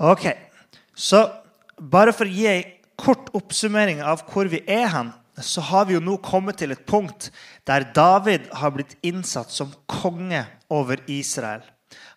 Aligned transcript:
Ok, 0.00 0.30
så 0.96 1.26
bare 1.76 2.14
for 2.16 2.24
å 2.24 2.32
gi 2.32 2.46
en 2.48 2.68
kort 3.00 3.26
oppsummering 3.36 3.98
av 4.00 4.22
hvor 4.32 4.48
vi 4.48 4.62
er 4.64 4.86
hen, 4.88 5.10
så 5.44 5.60
har 5.68 5.84
vi 5.88 5.98
jo 5.98 6.00
nå 6.00 6.14
kommet 6.24 6.56
til 6.60 6.72
et 6.72 6.86
punkt 6.88 7.28
der 7.68 7.84
David 7.96 8.46
har 8.62 8.72
blitt 8.72 8.94
innsatt 9.04 9.52
som 9.52 9.74
konge 9.84 10.40
over 10.72 11.02
Israel. 11.04 11.60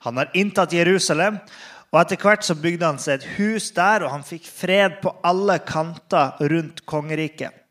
Han 0.07 0.21
har 0.21 0.31
inntatt 0.31 0.75
Jerusalem, 0.75 1.41
og 1.91 1.99
etter 1.99 2.23
hvert 2.23 2.47
så 2.47 2.55
bygde 2.55 2.87
han 2.87 3.03
seg 3.03 3.19
et 3.19 3.27
hus 3.35 3.67
der, 3.75 4.07
og 4.07 4.15
han 4.15 4.23
fikk 4.27 4.47
fred 4.47 5.01
på 5.03 5.11
alle 5.27 5.59
kanter 5.67 6.39
rundt 6.39 6.85
kongeriket. 6.87 7.62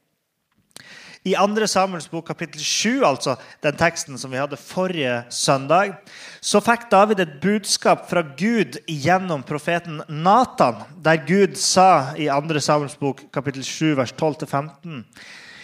I 1.22 1.36
2. 1.38 1.66
Samuels 1.70 2.08
bok 2.10 2.26
kapittel 2.26 2.58
7, 2.58 3.04
altså 3.06 3.36
den 3.62 3.76
teksten 3.78 4.18
som 4.18 4.32
vi 4.32 4.40
hadde 4.40 4.58
forrige 4.58 5.20
søndag, 5.30 5.92
så 6.42 6.58
fikk 6.58 6.88
David 6.90 7.22
et 7.22 7.36
budskap 7.44 8.08
fra 8.10 8.24
Gud 8.26 8.80
gjennom 8.90 9.44
profeten 9.46 10.00
Natan, 10.08 10.82
der 10.98 11.22
Gud 11.22 11.54
sa 11.62 12.16
i 12.18 12.26
2. 12.26 12.58
Samuels 12.58 12.98
bok 12.98 13.22
kapittel 13.30 13.62
7, 13.62 13.94
vers 14.00 14.14
12-15 14.18 15.04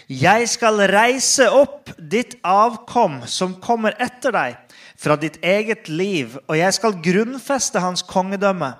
Jeg 0.08 0.46
skal 0.48 0.86
reise 0.88 1.50
opp 1.50 1.90
ditt 1.98 2.38
avkom 2.46 3.24
som 3.26 3.58
kommer 3.58 3.98
etter 3.98 4.32
deg 4.32 4.67
fra 4.98 5.14
ditt 5.16 5.38
eget 5.46 5.88
liv, 5.88 6.34
og 6.50 6.58
jeg 6.58 6.74
skal 6.74 6.96
grunnfeste 7.02 7.78
hans 7.82 8.02
kongedømme. 8.02 8.72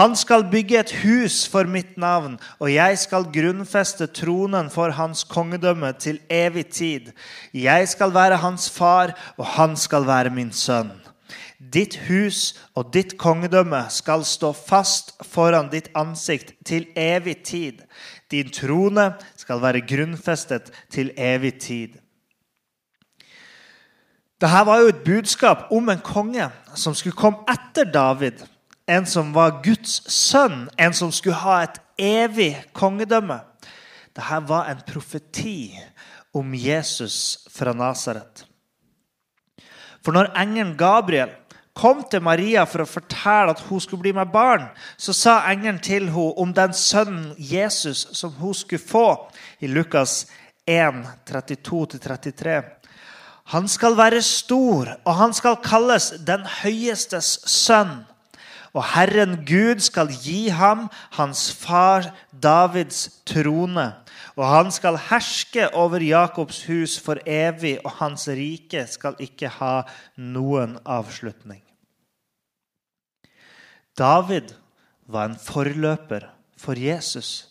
Han 0.00 0.16
skal 0.16 0.46
bygge 0.50 0.78
et 0.80 0.92
hus 1.02 1.42
for 1.52 1.68
mitt 1.68 1.98
navn, 2.00 2.38
og 2.58 2.72
jeg 2.72 2.98
skal 3.02 3.28
grunnfeste 3.32 4.08
tronen 4.16 4.70
for 4.72 4.94
hans 4.96 5.24
kongedømme 5.28 5.92
til 6.00 6.20
evig 6.32 6.66
tid. 6.72 7.12
Jeg 7.52 7.88
skal 7.92 8.14
være 8.14 8.40
hans 8.40 8.70
far, 8.72 9.12
og 9.36 9.52
han 9.58 9.76
skal 9.76 10.08
være 10.08 10.32
min 10.32 10.52
sønn. 10.52 10.94
Ditt 11.56 11.96
hus 12.08 12.54
og 12.76 12.92
ditt 12.92 13.16
kongedømme 13.20 13.86
skal 13.92 14.24
stå 14.28 14.52
fast 14.56 15.14
foran 15.24 15.70
ditt 15.72 15.88
ansikt 15.96 16.52
til 16.68 16.84
evig 16.96 17.38
tid. 17.48 17.80
Din 18.30 18.52
trone 18.52 19.14
skal 19.40 19.62
være 19.64 19.84
grunnfestet 19.88 20.72
til 20.92 21.12
evig 21.16 21.56
tid. 21.60 21.96
Dette 24.36 24.64
var 24.68 24.82
jo 24.82 24.90
et 24.92 25.04
budskap 25.04 25.70
om 25.72 25.88
en 25.88 26.02
konge 26.04 26.50
som 26.76 26.94
skulle 26.94 27.16
komme 27.16 27.46
etter 27.48 27.88
David. 27.88 28.42
En 28.86 29.06
som 29.08 29.32
var 29.32 29.62
Guds 29.64 30.02
sønn, 30.12 30.66
en 30.76 30.92
som 30.94 31.12
skulle 31.12 31.40
ha 31.40 31.62
et 31.64 31.78
evig 31.96 32.52
kongedømme. 32.76 33.40
Dette 34.12 34.42
var 34.48 34.68
en 34.68 34.84
profeti 34.86 35.72
om 36.36 36.52
Jesus 36.54 37.48
fra 37.50 37.72
Nasaret. 37.72 38.44
For 40.04 40.12
når 40.12 40.34
engelen 40.36 40.76
Gabriel 40.78 41.32
kom 41.76 42.04
til 42.08 42.22
Maria 42.24 42.62
for 42.68 42.84
å 42.84 42.88
fortelle 42.88 43.56
at 43.56 43.64
hun 43.66 43.80
skulle 43.80 44.04
bli 44.04 44.12
med 44.16 44.30
barn, 44.32 44.68
så 45.00 45.16
sa 45.16 45.40
engelen 45.48 45.80
til 45.80 46.10
henne 46.12 46.36
om 46.40 46.52
den 46.56 46.76
sønnen 46.76 47.32
Jesus 47.40 48.04
som 48.16 48.36
hun 48.36 48.54
skulle 48.54 48.84
få, 48.84 49.08
i 49.64 49.68
Lukas 49.72 50.26
1, 50.68 51.02
32-33. 51.24 52.60
Han 53.52 53.68
skal 53.70 53.94
være 53.98 54.22
stor, 54.26 54.96
og 55.06 55.14
han 55.20 55.34
skal 55.36 55.58
kalles 55.62 56.10
Den 56.26 56.46
høyestes 56.62 57.36
sønn. 57.46 58.00
Og 58.76 58.82
Herren 58.92 59.38
Gud 59.48 59.80
skal 59.80 60.10
gi 60.10 60.48
ham 60.52 60.88
hans 61.16 61.48
far 61.54 62.10
Davids 62.32 63.06
trone. 63.24 63.86
Og 64.36 64.44
han 64.44 64.72
skal 64.74 64.98
herske 65.08 65.70
over 65.72 66.02
Jakobs 66.04 66.64
hus 66.68 66.98
for 67.00 67.22
evig, 67.24 67.78
og 67.86 67.94
hans 68.02 68.26
rike 68.28 68.84
skal 68.90 69.16
ikke 69.22 69.48
ha 69.48 69.86
noen 70.20 70.76
avslutning. 70.84 71.62
David 73.96 74.52
var 75.08 75.30
en 75.30 75.38
forløper 75.40 76.26
for 76.60 76.76
Jesus. 76.76 77.46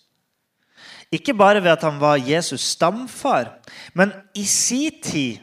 Ikke 1.09 1.33
bare 1.33 1.63
ved 1.63 1.71
at 1.73 1.87
han 1.87 1.97
var 2.01 2.21
Jesus' 2.21 2.61
stamfar, 2.75 3.55
men 3.97 4.13
i 4.35 4.45
si 4.45 4.91
tid 5.01 5.41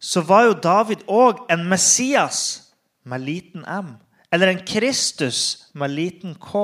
så 0.00 0.22
var 0.24 0.46
jo 0.48 0.56
David 0.56 1.04
òg 1.08 1.44
en 1.52 1.66
Messias 1.68 2.72
med 3.04 3.20
liten 3.20 3.66
m. 3.68 3.98
Eller 4.32 4.52
en 4.52 4.62
Kristus 4.64 5.68
med 5.74 5.92
liten 5.92 6.34
k. 6.40 6.62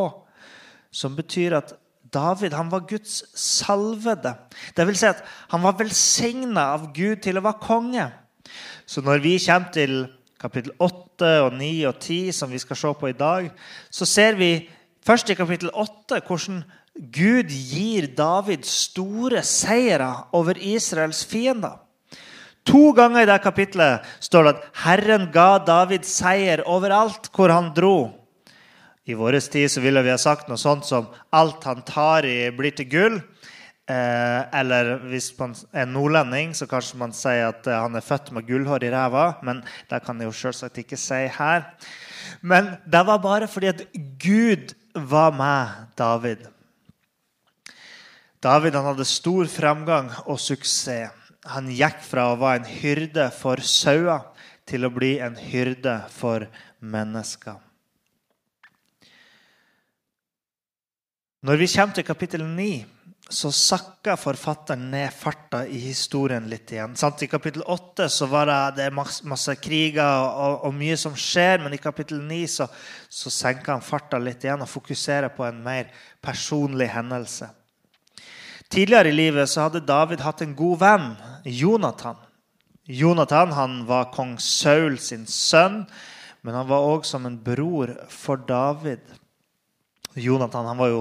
Som 0.90 1.16
betyr 1.18 1.58
at 1.58 1.74
David 2.12 2.54
han 2.56 2.70
var 2.72 2.86
Guds 2.88 3.24
salvede. 3.36 4.32
Vil 4.76 4.96
si 4.96 5.08
at 5.10 5.20
han 5.50 5.64
var 5.64 5.76
velsigna 5.76 6.70
av 6.76 6.88
Gud 6.96 7.20
til 7.26 7.36
å 7.36 7.44
være 7.44 7.60
konge. 7.60 8.06
Så 8.86 9.02
når 9.04 9.20
vi 9.24 9.36
kommer 9.42 9.74
til 9.74 9.96
kapittel 10.40 10.72
8 10.78 11.32
og 11.44 11.56
9 11.58 11.70
og 11.90 11.98
10, 11.98 12.32
som 12.32 12.52
vi 12.52 12.60
skal 12.62 12.78
se 12.78 12.92
på 13.00 13.10
i 13.10 13.16
dag, 13.18 13.50
så 13.90 14.08
ser 14.08 14.38
vi 14.38 14.68
først 15.06 15.30
i 15.30 15.38
kapittel 15.38 15.72
8 15.74 16.22
hvordan 16.24 16.62
Gud 17.12 17.50
gir 17.52 18.06
David 18.16 18.64
store 18.64 19.42
seire 19.44 20.12
over 20.32 20.56
Israels 20.56 21.24
fiender. 21.28 21.82
To 22.66 22.90
ganger 22.96 23.22
i 23.22 23.28
det 23.30 23.38
kapitlet 23.44 24.06
står 24.24 24.46
det 24.46 24.54
at 24.56 24.64
Herren 24.82 25.28
ga 25.34 25.50
David 25.62 26.06
seier 26.08 26.64
overalt 26.66 27.30
hvor 27.34 27.52
han 27.54 27.70
dro. 27.76 28.10
I 29.06 29.14
vår 29.14 29.38
tid 29.38 29.70
så 29.70 29.82
ville 29.84 30.02
vi 30.02 30.10
ha 30.10 30.18
sagt 30.18 30.48
noe 30.50 30.58
sånt 30.58 30.86
som 30.86 31.06
'alt 31.30 31.62
han 31.64 31.82
tar 31.86 32.26
i, 32.26 32.50
blir 32.50 32.74
til 32.74 32.90
gull'. 32.90 33.22
Eh, 33.86 34.40
eller 34.58 34.96
hvis 35.06 35.30
man 35.38 35.54
er 35.70 35.86
nordlending, 35.86 36.56
så 36.58 36.66
kanskje 36.66 36.98
man 36.98 37.12
sier 37.14 37.52
at 37.52 37.66
eh, 37.70 37.78
han 37.78 37.94
er 37.94 38.02
født 38.02 38.32
med 38.34 38.46
gullhår 38.48 38.82
i 38.82 38.90
ræva. 38.90 39.38
Men 39.46 39.62
det 39.90 40.02
kan 40.02 40.18
jeg 40.18 40.26
jo 40.26 40.32
selvsagt 40.34 40.78
ikke 40.82 40.98
si 40.98 41.28
her. 41.30 41.68
Men 42.42 42.76
det 42.82 43.04
var 43.06 43.22
bare 43.22 43.46
fordi 43.46 43.70
at 43.70 43.84
Gud 44.18 44.74
var 44.94 45.30
med 45.30 45.86
David. 45.98 46.48
David 48.42 48.74
han 48.74 48.90
hadde 48.90 49.06
stor 49.06 49.46
fremgang 49.46 50.10
og 50.26 50.40
suksess. 50.40 51.25
Han 51.52 51.70
gikk 51.70 52.00
fra 52.02 52.30
å 52.32 52.40
være 52.40 52.62
en 52.62 52.72
hyrde 52.80 53.28
for 53.34 53.62
sauer 53.62 54.26
til 54.66 54.86
å 54.86 54.92
bli 54.92 55.16
en 55.22 55.36
hyrde 55.38 56.00
for 56.10 56.48
mennesker. 56.82 57.62
Når 61.46 61.60
vi 61.60 61.68
kommer 61.70 61.94
til 61.94 62.06
kapittel 62.06 62.42
9, 62.42 62.84
så 63.30 63.50
sakker 63.54 64.18
forfatteren 64.18 64.84
ned 64.90 65.10
farta 65.14 65.64
i 65.66 65.78
historien 65.82 66.46
litt 66.50 66.70
igjen. 66.70 66.94
I 66.94 67.28
kapittel 67.30 67.62
8 67.66 68.08
så 68.10 68.26
var 68.30 68.50
det 68.74 68.86
masse, 68.94 69.26
masse 69.26 69.54
kriger 69.58 70.26
og, 70.26 70.64
og, 70.68 70.74
mye 70.74 70.96
som 70.98 71.14
skjer, 71.18 71.62
men 71.62 71.74
i 71.74 71.82
kapittel 71.82 72.22
9 72.22 72.40
så, 72.50 72.68
så 73.10 73.30
senker 73.30 73.74
han 73.74 73.82
farta 73.82 74.18
litt 74.22 74.46
igjen 74.46 74.62
og 74.62 74.70
fokuserer 74.70 75.34
på 75.34 75.46
en 75.46 75.58
mer 75.62 75.90
personlig 76.22 76.88
hendelse. 76.94 77.50
Tidligere 78.72 79.12
i 79.12 79.16
livet 79.16 79.48
så 79.50 79.66
hadde 79.66 79.84
David 79.86 80.24
hatt 80.26 80.42
en 80.42 80.56
god 80.58 80.80
venn, 80.82 81.12
Jonathan. 81.44 82.18
Jonathan 82.86 83.52
han 83.54 83.78
var 83.86 84.10
kong 84.14 84.36
Saul 84.42 84.98
sin 85.02 85.26
sønn, 85.26 85.84
men 86.42 86.54
han 86.54 86.68
var 86.68 86.86
òg 86.86 87.06
som 87.06 87.26
en 87.26 87.38
bror 87.42 87.94
for 88.10 88.42
David. 88.46 89.02
Jonathan 90.14 90.70
han 90.70 90.78
var 90.78 90.92
jo 90.92 91.00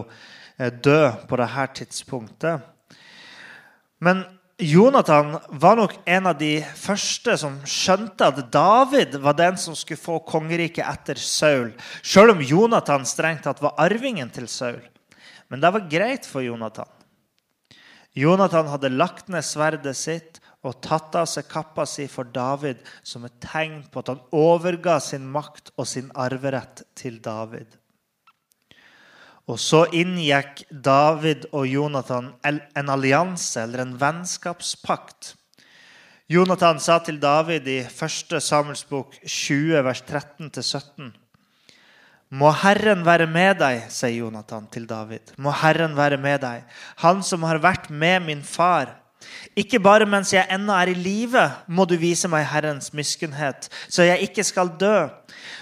eh, 0.57 0.71
død 0.73 1.27
på 1.29 1.37
dette 1.41 1.67
tidspunktet. 1.81 2.65
Men 4.01 4.23
Jonathan 4.57 5.35
var 5.49 5.75
nok 5.75 5.97
en 6.05 6.29
av 6.31 6.37
de 6.39 6.61
første 6.79 7.33
som 7.37 7.57
skjønte 7.67 8.29
at 8.29 8.37
David 8.53 9.17
var 9.19 9.35
den 9.35 9.57
som 9.59 9.75
skulle 9.75 9.99
få 9.99 10.21
kongeriket 10.23 10.85
etter 10.87 11.19
Saul, 11.19 11.73
selv 12.01 12.37
om 12.37 12.43
Jonathan 12.43 13.03
strengt 13.07 13.43
tatt 13.43 13.59
var 13.63 13.75
arvingen 13.83 14.31
til 14.31 14.47
Saul. 14.47 14.79
Men 15.51 15.61
det 15.61 15.73
var 15.75 15.89
greit 15.91 16.29
for 16.29 16.45
Jonathan. 16.45 16.87
Jonathan 18.15 18.69
hadde 18.71 18.93
lagt 18.93 19.27
ned 19.29 19.43
sverdet 19.43 19.95
sitt 19.99 20.39
og 20.65 20.79
tatt 20.81 21.15
av 21.19 21.27
seg 21.29 21.49
kappa 21.51 21.85
si 21.89 22.07
for 22.09 22.27
David 22.33 22.79
som 23.05 23.25
et 23.27 23.35
tegn 23.43 23.81
på 23.91 24.01
at 24.01 24.13
han 24.13 24.21
overga 24.33 24.97
sin 25.03 25.27
makt 25.29 25.73
og 25.75 25.87
sin 25.89 26.07
arverett 26.15 26.85
til 26.97 27.19
David. 27.23 27.67
Og 29.45 29.59
så 29.61 29.83
inngikk 29.93 30.63
David 30.71 31.45
og 31.51 31.67
Jonathan 31.69 32.31
en 32.49 32.89
allianse, 32.89 33.61
eller 33.61 33.83
en 33.83 33.93
vennskapspakt. 34.01 35.35
Jonathan 36.31 36.79
sa 36.81 36.97
til 37.05 37.19
David 37.21 37.67
i 37.69 37.83
1. 37.85 38.39
Samuels 38.41 38.81
bok 38.89 39.13
20, 39.21 39.83
vers 39.85 40.01
13-17.: 40.01 41.11
Må 42.33 42.49
Herren 42.57 43.03
være 43.05 43.27
med 43.29 43.59
deg, 43.61 43.85
sier 43.93 44.23
Jonathan 44.23 44.65
til 44.73 44.87
David. 44.89 45.35
Må 45.37 45.53
Herren 45.53 45.93
være 45.97 46.17
med 46.17 46.41
deg, 46.41 46.63
han 47.03 47.21
som 47.23 47.45
har 47.45 47.61
vært 47.61 47.91
med 47.93 48.25
min 48.25 48.41
far. 48.43 48.95
Ikke 49.55 49.79
bare 49.79 50.05
mens 50.09 50.33
jeg 50.33 50.45
ennå 50.51 50.73
er 50.75 50.91
i 50.91 50.97
live, 50.97 51.43
må 51.67 51.85
du 51.87 51.95
vise 51.99 52.27
meg 52.29 52.47
Herrens 52.49 52.91
miskunnhet, 52.97 53.69
så 53.87 54.05
jeg 54.05 54.27
ikke 54.27 54.43
skal 54.45 54.73
dø. 54.79 55.05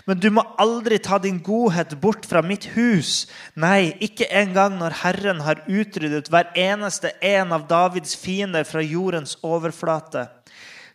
Men 0.07 0.19
du 0.19 0.29
må 0.33 0.43
aldri 0.59 0.97
ta 1.03 1.19
din 1.21 1.37
godhet 1.43 1.93
bort 2.01 2.25
fra 2.27 2.41
mitt 2.43 2.65
hus. 2.73 3.27
Nei, 3.55 3.93
ikke 4.03 4.27
engang 4.33 4.79
når 4.79 4.97
Herren 5.03 5.43
har 5.45 5.61
utryddet 5.67 6.31
hver 6.31 6.51
eneste 6.59 7.13
en 7.21 7.53
av 7.55 7.67
Davids 7.69 8.17
fiender 8.19 8.65
fra 8.67 8.83
jordens 8.83 9.37
overflate. 9.43 10.25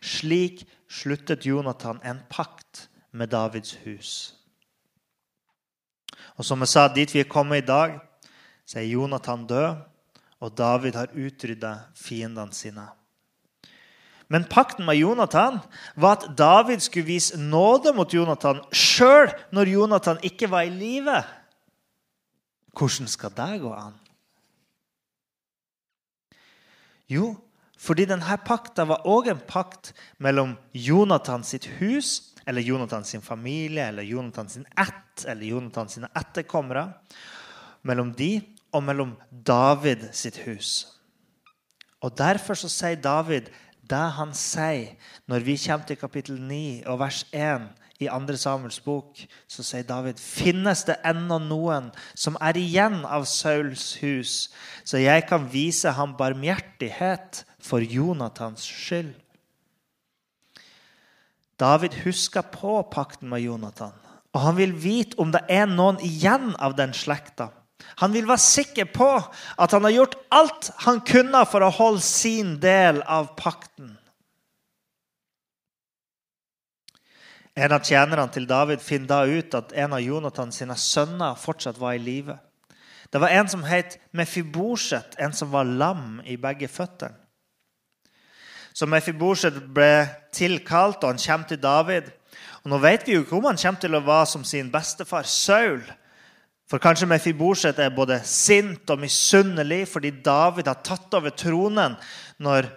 Slik 0.01 0.65
sluttet 0.89 1.47
Jonathan 1.47 2.01
en 2.03 2.21
pakt 2.29 2.87
med 3.11 3.31
Davids 3.31 3.77
hus. 3.85 4.38
Og 6.39 6.47
som 6.47 6.61
jeg 6.63 6.71
sa, 6.71 6.87
dit 6.87 7.11
vi 7.11 7.19
er 7.19 7.27
kommet 7.27 7.65
i 7.65 7.67
dag, 7.67 7.97
så 8.63 8.79
er 8.79 8.87
Jonathan 8.87 9.43
død, 9.49 9.81
og 10.39 10.55
David 10.55 10.95
har 10.95 11.11
utrydda 11.11 11.73
fiendene 11.99 12.55
sine. 12.55 12.85
Men 14.29 14.45
pakten 14.47 14.85
med 14.85 15.01
Jonathan 15.01 15.57
var 15.97 16.19
at 16.19 16.37
David 16.37 16.85
skulle 16.85 17.09
vise 17.09 17.37
nåde 17.37 17.91
mot 17.97 18.13
Jonathan 18.13 18.61
sjøl 18.71 19.33
når 19.51 19.73
Jonathan 19.73 20.21
ikke 20.23 20.47
var 20.51 20.69
i 20.69 20.71
live. 20.71 21.17
Hvordan 22.77 23.09
skal 23.09 23.33
det 23.35 23.61
gå 23.65 23.73
an? 23.73 23.97
Jo, 27.09 27.33
fordi 27.79 28.05
denne 28.05 28.37
pakta 28.45 28.85
var 28.85 29.03
òg 29.09 29.31
en 29.33 29.41
pakt 29.49 29.95
mellom 30.21 30.53
Jonathan 30.77 31.43
sitt 31.43 31.65
hus 31.79 32.28
eller 32.49 32.65
Jonathan 32.65 33.05
sin 33.05 33.21
familie 33.21 33.87
eller 33.87 34.03
Jonathan 34.03 34.49
sin 34.49 34.65
ett 34.65 35.25
eller 35.25 35.45
Jonathan 35.45 35.89
sine 35.89 36.09
etterkommere. 36.17 36.87
Mellom 37.81 38.13
de 38.17 38.41
og 38.73 38.83
mellom 38.83 39.15
David 39.29 40.09
sitt 40.13 40.41
hus. 40.47 40.87
Og 42.01 42.17
Derfor 42.17 42.57
så 42.57 42.69
sier 42.71 42.97
David 43.01 43.51
det 43.89 44.05
han 44.15 44.33
sier 44.37 44.95
når 45.29 45.45
vi 45.45 45.57
kommer 45.61 45.85
til 45.85 45.99
kapittel 45.99 46.41
9 46.41 46.83
og 46.89 46.99
vers 47.01 47.23
1 47.33 47.69
i 47.99 48.07
2. 48.07 48.35
Samuels 48.39 48.79
bok, 48.79 49.19
så 49.47 49.63
sier 49.65 49.83
David.: 49.83 50.19
Finnes 50.19 50.85
det 50.87 50.95
ennå 51.05 51.39
noen 51.43 51.89
som 52.15 52.37
er 52.41 52.57
igjen 52.57 53.01
av 53.03 53.25
Sauls 53.27 53.97
hus, 53.99 54.53
så 54.87 55.01
jeg 55.01 55.25
kan 55.27 55.49
vise 55.51 55.91
ham 55.91 56.15
barmhjertighet 56.17 57.43
for 57.59 57.83
Jonathans 57.83 58.63
skyld? 58.63 59.17
David 61.59 61.97
husker 62.05 62.45
på 62.53 62.79
pakten 62.91 63.29
med 63.29 63.43
Jonathan, 63.43 63.93
og 64.33 64.41
han 64.41 64.57
vil 64.59 64.75
vite 64.79 65.19
om 65.19 65.33
det 65.33 65.43
er 65.51 65.67
noen 65.67 65.99
igjen 66.05 66.53
av 66.55 66.77
den 66.77 66.93
slekta. 66.95 67.49
Han 67.99 68.13
vil 68.15 68.27
være 68.27 68.43
sikker 68.43 68.89
på 68.93 69.07
at 69.19 69.71
han 69.75 69.83
har 69.87 69.95
gjort 69.95 70.17
alt 70.35 70.69
han 70.85 71.01
kunne 71.07 71.43
for 71.49 71.63
å 71.63 71.73
holde 71.73 72.03
sin 72.03 72.57
del 72.63 73.01
av 73.07 73.33
pakten. 73.39 73.95
En 77.59 77.73
av 77.75 77.83
tjenerne 77.83 78.27
til 78.31 78.45
David 78.47 78.83
finner 78.83 79.09
da 79.09 79.23
ut 79.27 79.55
at 79.57 79.73
en 79.75 79.95
av 79.97 80.03
Jonathan 80.03 80.51
sine 80.55 80.77
sønner 80.79 81.39
fortsatt 81.39 81.79
var 81.79 81.97
i 81.97 82.03
live. 82.03 82.37
Det 83.11 83.19
var 83.19 83.33
en 83.35 83.49
som 83.51 83.65
het 83.67 83.97
Mefiboset, 84.15 85.17
en 85.17 85.33
som 85.33 85.51
var 85.51 85.67
lam 85.67 86.21
i 86.23 86.37
begge 86.39 86.69
føttene. 86.71 87.17
Så 88.79 88.87
Mefiboset 88.87 89.57
ble 89.75 90.07
tilkalt, 90.31 91.01
og 91.03 91.11
han 91.11 91.19
kommer 91.19 91.47
til 91.49 91.59
David. 91.59 92.05
Og 92.63 92.71
Nå 92.71 92.77
vet 92.79 93.07
vi 93.07 93.17
jo 93.17 93.25
ikke 93.25 93.35
om 93.35 93.49
han 93.49 93.59
kommer 93.59 93.81
til 93.83 93.97
å 93.97 94.05
være 94.05 94.29
som 94.31 94.45
sin 94.47 94.69
bestefar 94.71 95.27
Saul. 95.27 95.81
For 96.69 96.79
kanskje 96.79 97.09
Mefiboset 97.09 97.81
er 97.81 97.91
både 97.91 98.21
sint 98.23 98.87
og 98.93 99.01
misunnelig 99.01 99.81
fordi 99.91 100.13
David 100.23 100.69
har 100.71 100.79
tatt 100.85 101.17
over 101.17 101.33
tronen 101.35 101.97
når, 102.39 102.69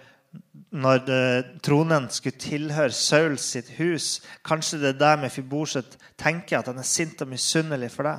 når 0.75 1.07
uh, 1.07 1.53
tronen 1.63 2.09
skulle 2.11 2.41
tilhøre 2.41 2.91
Saul 2.97 3.37
sitt 3.39 3.71
hus. 3.77 4.17
Kanskje 4.43 4.81
det 4.81 4.95
er 4.95 5.01
der 5.05 5.23
Mefiboset 5.23 5.95
tenker 6.19 6.59
at 6.59 6.73
han 6.73 6.83
er 6.83 6.89
sint 6.89 7.21
og 7.23 7.31
misunnelig 7.31 7.93
for 7.95 8.09
det. 8.09 8.17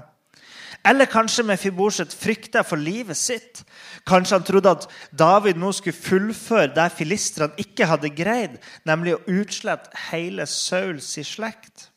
Eller 0.84 1.08
kanskje 1.08 1.46
Mefiboset 1.48 2.12
frykta 2.12 2.60
for 2.66 2.76
livet 2.76 3.16
sitt. 3.16 3.62
Kanskje 4.04 4.36
han 4.36 4.44
trodde 4.44 4.72
at 4.75 4.86
David 5.16 5.56
nå 5.56 5.70
skulle 5.72 5.96
fullføre 5.96 6.75
det 6.76 6.90
filistrene 6.92 7.56
ikke 7.62 7.88
hadde 7.88 8.12
greid, 8.12 8.58
nemlig 8.84 9.16
å 9.16 9.22
utslette 9.40 9.92
hele 10.10 10.44
Sauls 10.50 11.14
slekt. 11.25 11.88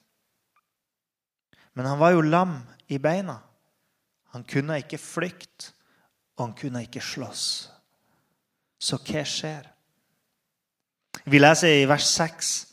Men 1.75 1.85
han 1.85 1.99
var 1.99 2.15
jo 2.15 2.23
lam 2.23 2.61
i 2.87 2.97
beina. 2.97 3.41
Han 4.31 4.47
kunne 4.47 4.79
ikke 4.79 5.01
flykte, 5.01 5.73
og 6.37 6.47
han 6.47 6.55
kunne 6.55 6.85
ikke 6.87 7.03
slåss. 7.03 7.43
Så 8.79 8.99
hva 9.01 9.23
skjer? 9.25 9.67
Vi 11.27 11.41
leser 11.41 11.81
i 11.81 11.87
vers 11.89 12.07
6 12.07 12.66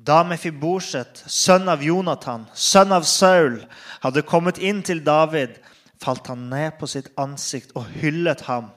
da 0.00 0.22
Mefiboset, 0.24 1.24
sønn 1.28 1.68
av 1.68 1.82
Jonathan, 1.84 2.46
sønn 2.56 2.92
av 2.96 3.04
Saul, 3.08 3.58
hadde 4.00 4.24
kommet 4.24 4.58
inn 4.58 4.80
til 4.86 5.02
David, 5.04 5.58
falt 6.00 6.30
han 6.32 6.46
ned 6.48 6.78
på 6.80 6.88
sitt 6.88 7.10
ansikt 7.20 7.74
og 7.76 7.84
hyllet 8.00 8.46
ham. 8.48 8.70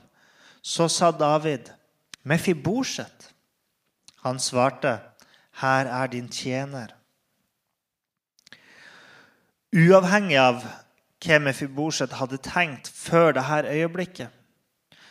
Så 0.61 0.89
sa 0.89 1.11
David, 1.11 1.71
'Mefiboset.' 2.23 3.31
Han 4.23 4.39
svarte, 4.39 4.99
'Her 5.61 5.85
er 5.85 6.07
din 6.07 6.29
tjener.' 6.29 6.93
Uavhengig 9.73 10.37
av 10.37 10.63
hva 11.23 11.39
Mefiboset 11.39 12.11
hadde 12.13 12.37
tenkt 12.37 12.89
før 12.89 13.31
dette 13.31 13.71
øyeblikket, 13.71 14.29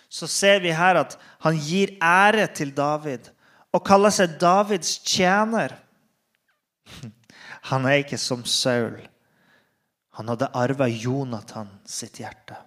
så 0.09 0.27
ser 0.27 0.61
vi 0.61 0.71
her 0.71 0.95
at 1.01 1.19
han 1.41 1.57
gir 1.57 1.97
ære 2.03 2.47
til 2.55 2.77
David 2.77 3.31
og 3.73 3.85
kaller 3.85 4.11
seg 4.11 4.37
Davids 4.41 4.99
tjener. 4.99 5.73
Han 7.71 7.87
er 7.87 8.03
ikke 8.03 8.19
som 8.19 8.45
Saul. 8.45 8.99
Han 10.19 10.29
hadde 10.29 10.51
arva 10.55 10.89
Jonathan 10.91 11.71
sitt 11.89 12.21
hjerte. 12.21 12.59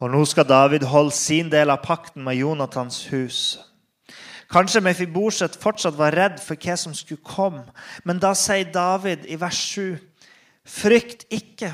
Og 0.00 0.12
nå 0.12 0.22
skal 0.28 0.48
David 0.48 0.84
holde 0.88 1.14
sin 1.16 1.48
del 1.52 1.72
av 1.72 1.80
pakten 1.84 2.24
med 2.24 2.36
Jonathans 2.36 3.06
hus. 3.08 3.56
Kanskje 4.52 4.82
Mefiborset 4.84 5.56
fortsatt 5.58 5.96
var 5.98 6.14
redd 6.14 6.36
for 6.42 6.58
hva 6.60 6.76
som 6.78 6.94
skulle 6.94 7.24
komme, 7.24 7.64
men 8.04 8.20
da 8.22 8.34
sier 8.36 8.68
David 8.72 9.24
i 9.26 9.38
vers 9.40 9.58
7.: 9.72 9.96
Frykt 10.66 11.24
ikke, 11.32 11.72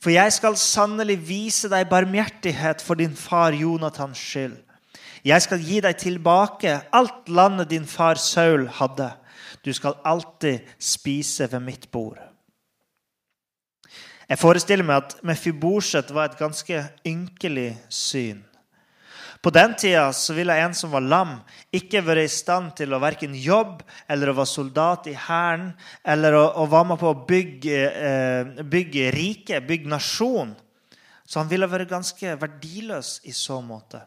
for 0.00 0.14
jeg 0.14 0.32
skal 0.32 0.56
sannelig 0.56 1.18
vise 1.28 1.68
deg 1.68 1.90
barmhjertighet 1.90 2.80
for 2.84 2.94
din 2.94 3.16
far 3.16 3.52
Jonathans 3.52 4.18
skyld. 4.18 4.56
Jeg 5.26 5.42
skal 5.42 5.60
gi 5.60 5.80
deg 5.82 5.98
tilbake 5.98 6.78
alt 6.94 7.28
landet 7.28 7.70
din 7.70 7.86
far 7.86 8.14
Saul 8.14 8.68
hadde. 8.78 9.10
Du 9.68 9.74
skal 9.76 9.98
alltid 10.08 10.64
spise 10.80 11.44
ved 11.52 11.60
mitt 11.60 11.90
bord. 11.92 12.16
Jeg 14.28 14.40
forestiller 14.40 14.84
meg 14.84 15.02
at 15.02 15.16
Mefiborset 15.24 16.08
var 16.12 16.28
et 16.28 16.38
ganske 16.40 16.80
ynkelig 17.08 17.74
syn. 17.92 18.40
På 19.44 19.52
den 19.54 19.76
tida 19.78 20.08
ville 20.34 20.56
en 20.58 20.74
som 20.74 20.90
var 20.90 21.04
lam, 21.04 21.36
ikke 21.70 22.02
være 22.02 22.24
i 22.26 22.32
stand 22.32 22.72
til 22.80 22.92
å 22.92 23.00
verken 23.00 23.36
jobbe 23.38 23.86
eller 24.10 24.32
å 24.32 24.38
være 24.40 24.50
soldat 24.50 25.06
i 25.12 25.14
hæren 25.14 25.70
eller 26.02 26.34
å, 26.34 26.44
å, 26.58 26.66
være 26.66 26.88
med 26.90 27.00
på 27.00 27.12
å 27.12 27.20
bygge, 27.28 27.82
eh, 28.08 28.64
bygge 28.66 29.12
rike, 29.14 29.60
bygge 29.68 29.92
nasjon. 29.92 30.56
Så 31.28 31.38
han 31.38 31.50
ville 31.52 31.68
vært 31.70 31.92
ganske 31.92 32.34
verdiløs 32.40 33.18
i 33.28 33.36
så 33.36 33.60
måte. 33.62 34.02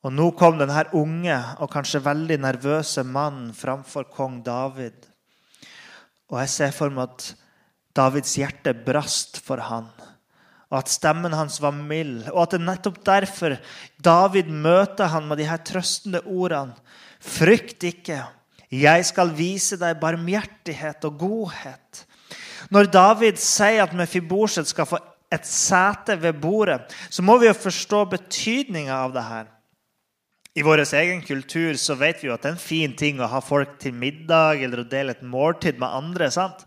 Og 0.00 0.14
nå 0.16 0.30
kom 0.38 0.56
denne 0.56 0.86
unge 0.96 1.36
og 1.60 1.68
kanskje 1.72 2.00
veldig 2.04 2.38
nervøse 2.40 3.04
mannen 3.04 3.50
framfor 3.56 4.08
kong 4.12 4.40
David. 4.46 4.96
Og 6.30 6.38
jeg 6.40 6.52
ser 6.54 6.72
for 6.72 6.94
meg 6.94 7.10
at 7.10 7.26
Davids 7.96 8.36
hjerte 8.38 8.72
brast 8.86 9.40
for 9.42 9.60
han, 9.66 9.88
og 10.70 10.76
at 10.78 10.92
stemmen 10.92 11.34
hans 11.34 11.58
var 11.60 11.74
mild. 11.74 12.28
Og 12.30 12.44
at 12.44 12.54
det 12.54 12.60
er 12.60 12.68
nettopp 12.68 13.00
derfor 13.04 13.56
David 13.98 14.48
møter 14.48 15.10
han 15.10 15.26
med 15.28 15.42
de 15.42 15.48
her 15.50 15.60
trøstende 15.66 16.22
ordene. 16.22 16.78
Frykt 17.20 17.84
ikke, 17.84 18.22
jeg 18.70 19.04
skal 19.04 19.34
vise 19.36 19.76
deg 19.76 19.98
barmhjertighet 20.00 21.04
og 21.10 21.18
godhet. 21.20 22.04
Når 22.70 22.88
David 22.94 23.40
sier 23.42 23.82
at 23.82 23.96
Mefiborset 23.98 24.70
skal 24.70 24.88
få 24.88 25.00
et 25.30 25.46
sete 25.46 26.16
ved 26.22 26.38
bordet, 26.40 26.78
så 27.10 27.22
må 27.26 27.36
vi 27.42 27.50
jo 27.50 27.56
forstå 27.58 28.04
betydninga 28.14 28.94
av 28.94 29.12
det 29.14 29.26
her. 29.26 29.50
I 30.54 30.62
vår 30.62 30.94
egen 30.94 31.22
kultur 31.22 31.74
så 31.78 31.94
vet 31.94 32.22
vi 32.22 32.26
jo 32.26 32.34
at 32.34 32.42
det 32.42 32.50
er 32.50 32.56
en 32.56 32.62
fin 32.62 32.94
ting 32.98 33.20
å 33.22 33.28
ha 33.30 33.38
folk 33.44 33.76
til 33.78 33.94
middag 33.94 34.64
eller 34.64 34.82
å 34.82 34.88
dele 34.88 35.14
et 35.14 35.22
måltid 35.22 35.78
med 35.78 35.94
andre. 35.94 36.26
sant? 36.34 36.64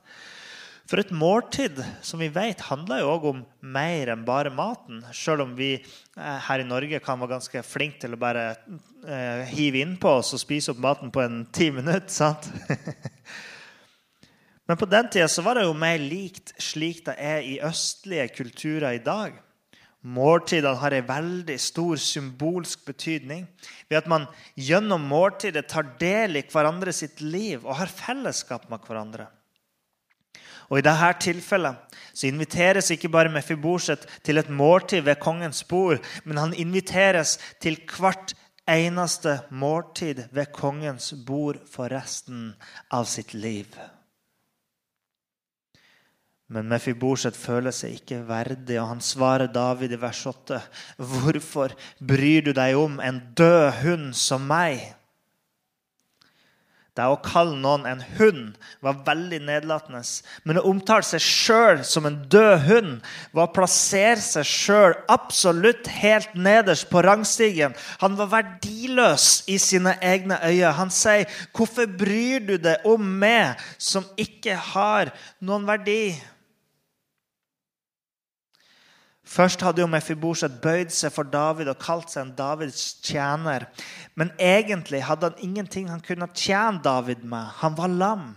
For 0.87 1.01
et 1.01 1.11
måltid 1.11 1.81
som 2.03 2.21
vi 2.23 2.29
vet, 2.31 2.63
handler 2.69 3.01
jo 3.01 3.11
òg 3.11 3.27
om 3.29 3.41
mer 3.75 4.13
enn 4.13 4.23
bare 4.27 4.53
maten. 4.55 5.01
Selv 5.15 5.45
om 5.45 5.53
vi 5.57 5.73
eh, 5.75 6.39
her 6.47 6.63
i 6.63 6.67
Norge 6.67 6.99
kan 7.03 7.19
være 7.19 7.35
ganske 7.35 7.63
flinke 7.67 8.03
til 8.03 8.15
å 8.15 8.19
bare 8.19 8.45
eh, 8.53 9.51
hive 9.51 9.83
innpå 9.83 10.17
oss 10.19 10.33
og 10.35 10.43
spise 10.43 10.71
opp 10.71 10.83
maten 10.83 11.11
på 11.11 11.23
en 11.23 11.43
ti 11.51 11.69
minutter. 11.75 12.11
sant? 12.11 12.47
Men 14.67 14.79
på 14.79 14.87
den 14.87 15.09
tida 15.11 15.27
var 15.43 15.59
det 15.59 15.67
jo 15.67 15.75
mer 15.75 15.99
likt 15.99 16.55
slik 16.55 17.03
det 17.07 17.17
er 17.19 17.43
i 17.43 17.57
østlige 17.63 18.29
kulturer 18.37 18.95
i 18.95 19.03
dag. 19.03 19.35
Måltidene 20.03 20.75
har 20.81 20.91
en 20.91 21.05
veldig 21.07 21.55
stor 21.63 21.99
symbolsk 22.01 22.81
betydning 22.85 23.45
ved 23.87 24.01
at 24.01 24.09
man 24.11 24.25
gjennom 24.59 25.05
måltidet 25.07 25.69
tar 25.71 25.93
del 26.01 26.41
i 26.41 26.43
hverandre 26.51 26.91
sitt 26.95 27.21
liv 27.23 27.63
og 27.63 27.77
har 27.79 27.91
fellesskap 27.91 28.67
med 28.71 28.83
hverandre. 28.83 29.29
Og 30.67 30.79
I 30.79 30.83
dette 30.83 31.09
tilfellet 31.23 31.97
så 32.11 32.27
inviteres 32.27 32.91
ikke 32.91 33.11
bare 33.11 33.31
Mefiborset 33.31 34.05
til 34.25 34.41
et 34.41 34.51
måltid 34.51 35.03
ved 35.07 35.21
kongens 35.23 35.63
bord, 35.63 36.03
men 36.25 36.39
han 36.39 36.53
inviteres 36.53 37.37
til 37.63 37.79
hvert 37.95 38.35
eneste 38.67 39.39
måltid 39.51 40.23
ved 40.31 40.51
kongens 40.55 41.13
bord 41.27 41.59
for 41.69 41.91
resten 41.91 42.53
av 42.91 43.07
sitt 43.11 43.33
liv. 43.33 43.67
Men 46.51 46.67
Mefiboset 46.69 47.37
føler 47.39 47.71
seg 47.71 47.95
ikke 47.97 48.23
verdig, 48.27 48.75
og 48.81 48.89
han 48.91 49.03
svarer 49.03 49.47
David 49.51 49.95
i 49.95 50.01
vers 50.01 50.25
8.: 50.27 50.59
Hvorfor 50.97 51.73
bryr 51.99 52.43
du 52.49 52.51
deg 52.53 52.75
om 52.77 52.99
en 52.99 53.21
død 53.37 53.71
hund 53.83 54.11
som 54.17 54.43
meg? 54.49 54.83
Det 56.93 57.05
å 57.09 57.15
kalle 57.25 57.55
noen 57.57 57.87
en 57.89 58.01
hund 58.19 58.57
var 58.85 58.99
veldig 59.07 59.39
nedlatende. 59.47 60.03
Men 60.45 60.59
å 60.59 60.65
omtale 60.69 61.01
seg 61.07 61.23
sjøl 61.25 61.79
som 61.89 62.05
en 62.05 62.19
død 62.29 62.67
hund 62.67 62.91
var 63.33 63.47
å 63.47 63.53
plassere 63.55 64.21
seg 64.21 64.45
sjøl 64.45 64.93
absolutt 65.09 65.89
helt 65.89 66.35
nederst 66.37 66.91
på 66.91 67.01
rangstigen. 67.01 67.73
Han 68.03 68.19
var 68.19 68.29
verdiløs 68.35 69.47
i 69.49 69.57
sine 69.57 69.95
egne 70.05 70.37
øyne. 70.45 70.75
Han 70.77 70.93
sier, 70.93 71.25
'Hvorfor 71.49 71.89
bryr 71.89 72.45
du 72.45 72.57
deg 72.61 72.85
om 72.85 73.01
meg 73.01 73.57
som 73.79 74.05
ikke 74.13 74.53
har 74.53 75.09
noen 75.41 75.65
verdi?' 75.65 76.21
Først 79.33 79.63
hadde 79.65 79.81
jo 79.81 79.89
Mefiboset 79.89 80.59
bøyd 80.61 80.91
seg 80.93 81.13
for 81.15 81.25
David 81.25 81.71
og 81.71 81.79
kalt 81.81 82.11
seg 82.11 82.27
en 82.27 82.35
Davids 82.37 82.99
tjener. 83.01 83.65
Men 84.19 84.29
egentlig 84.37 85.01
hadde 85.07 85.31
han 85.31 85.41
ingenting 85.41 85.89
han 85.89 86.03
kunne 86.05 86.29
tjene 86.37 86.83
David 86.85 87.23
med. 87.25 87.49
Han 87.63 87.77
var 87.77 87.89
lam. 87.89 88.27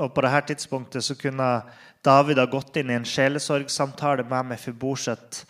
Og 0.00 0.10
På 0.14 0.24
dette 0.24 0.42
tidspunktet 0.50 1.04
så 1.04 1.14
kunne 1.20 1.50
David 2.04 2.40
ha 2.42 2.46
gått 2.50 2.78
inn 2.80 2.90
i 2.90 2.98
en 2.98 3.06
sjelesorgsamtale 3.06 4.26
med 4.26 4.50
Mefiboset. 4.54 5.44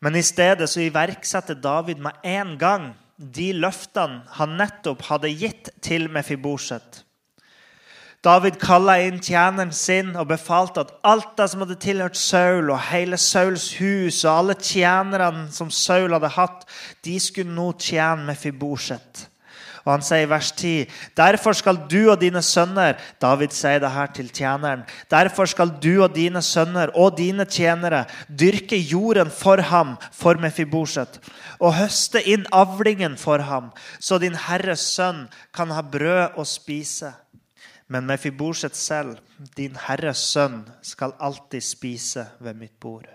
Men 0.00 0.16
i 0.16 0.24
stedet 0.24 0.70
så 0.70 0.84
iverksetter 0.84 1.58
David 1.58 2.00
med 2.00 2.16
en 2.24 2.56
gang 2.60 2.92
de 3.16 3.52
løftene 3.56 4.24
han 4.38 4.56
nettopp 4.58 5.04
hadde 5.10 5.32
gitt 5.36 5.70
til 5.84 6.08
Mefiboset. 6.12 7.04
David 8.24 8.54
kalla 8.56 8.94
inn 9.04 9.18
tjeneren 9.20 9.72
sin 9.76 10.14
og 10.16 10.30
befalte 10.30 10.80
at 10.86 10.94
alt 11.04 11.34
det 11.36 11.44
som 11.52 11.60
hadde 11.60 11.76
tilhørt 11.82 12.16
Saul, 12.16 12.70
og 12.72 12.80
hele 12.88 13.18
Sauls 13.20 13.66
hus 13.76 14.22
og 14.24 14.30
alle 14.32 14.56
tjenerne 14.56 15.50
som 15.52 15.68
Saul 15.68 16.14
hadde 16.16 16.32
hatt, 16.32 16.64
de 17.04 17.18
skulle 17.20 17.52
nå 17.52 17.74
tjene 17.76 18.24
med 18.24 18.40
Fiborset. 18.40 19.26
Og 19.84 19.90
han 19.92 20.04
sier 20.04 20.24
i 20.24 20.28
vers 20.30 20.48
10.: 20.56 20.86
Derfor 21.16 21.52
skal 21.52 21.82
du 21.92 22.08
og 22.08 22.22
dine 22.22 22.40
sønner 22.42 22.96
David 23.20 23.52
sier 23.52 23.82
det 23.82 23.90
her 23.92 24.06
til 24.16 24.30
tjeneren. 24.32 24.86
Derfor 25.12 25.44
skal 25.44 25.74
du 25.82 26.02
og 26.06 26.14
dine 26.14 26.40
sønner 26.42 26.94
og 26.96 27.18
dine 27.18 27.44
tjenere 27.44 28.06
dyrke 28.28 28.78
jorden 28.80 29.28
for 29.28 29.60
ham, 29.60 29.98
for 30.12 30.40
Mefiboset, 30.40 31.20
og 31.60 31.76
høste 31.76 32.24
inn 32.24 32.48
avlingen 32.52 33.18
for 33.20 33.44
ham, 33.44 33.68
så 34.00 34.16
din 34.18 34.40
herres 34.48 34.88
sønn 34.96 35.26
kan 35.52 35.76
ha 35.76 35.84
brød 35.84 36.40
å 36.40 36.48
spise. 36.48 37.12
Men 37.86 38.06
Mefiboset 38.06 38.76
selv, 38.76 39.18
din 39.56 39.76
herres 39.76 40.22
sønn, 40.32 40.62
skal 40.82 41.16
alltid 41.20 41.62
spise 41.62 42.26
ved 42.40 42.56
mitt 42.56 42.78
bord. 42.80 43.08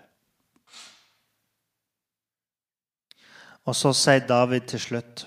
Og 3.65 3.75
så 3.75 3.93
sier 3.93 4.25
David 4.25 4.69
til 4.69 4.81
slutt, 4.81 5.25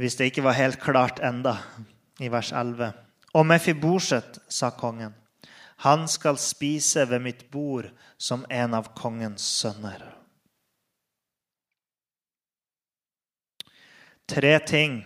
hvis 0.00 0.16
det 0.18 0.30
ikke 0.30 0.46
var 0.46 0.58
helt 0.58 0.80
klart 0.82 1.20
enda, 1.22 1.58
i 2.20 2.30
vers 2.30 2.52
11. 2.52 2.92
Og 3.34 3.46
Mefiboset, 3.46 4.38
sa 4.48 4.70
kongen, 4.70 5.14
han 5.82 6.06
skal 6.08 6.38
spise 6.38 7.08
ved 7.10 7.22
mitt 7.22 7.46
bord 7.50 7.88
som 8.18 8.44
en 8.50 8.74
av 8.78 8.92
kongens 8.94 9.42
sønner. 9.42 10.04
Tre 14.30 14.52
ting 14.66 15.00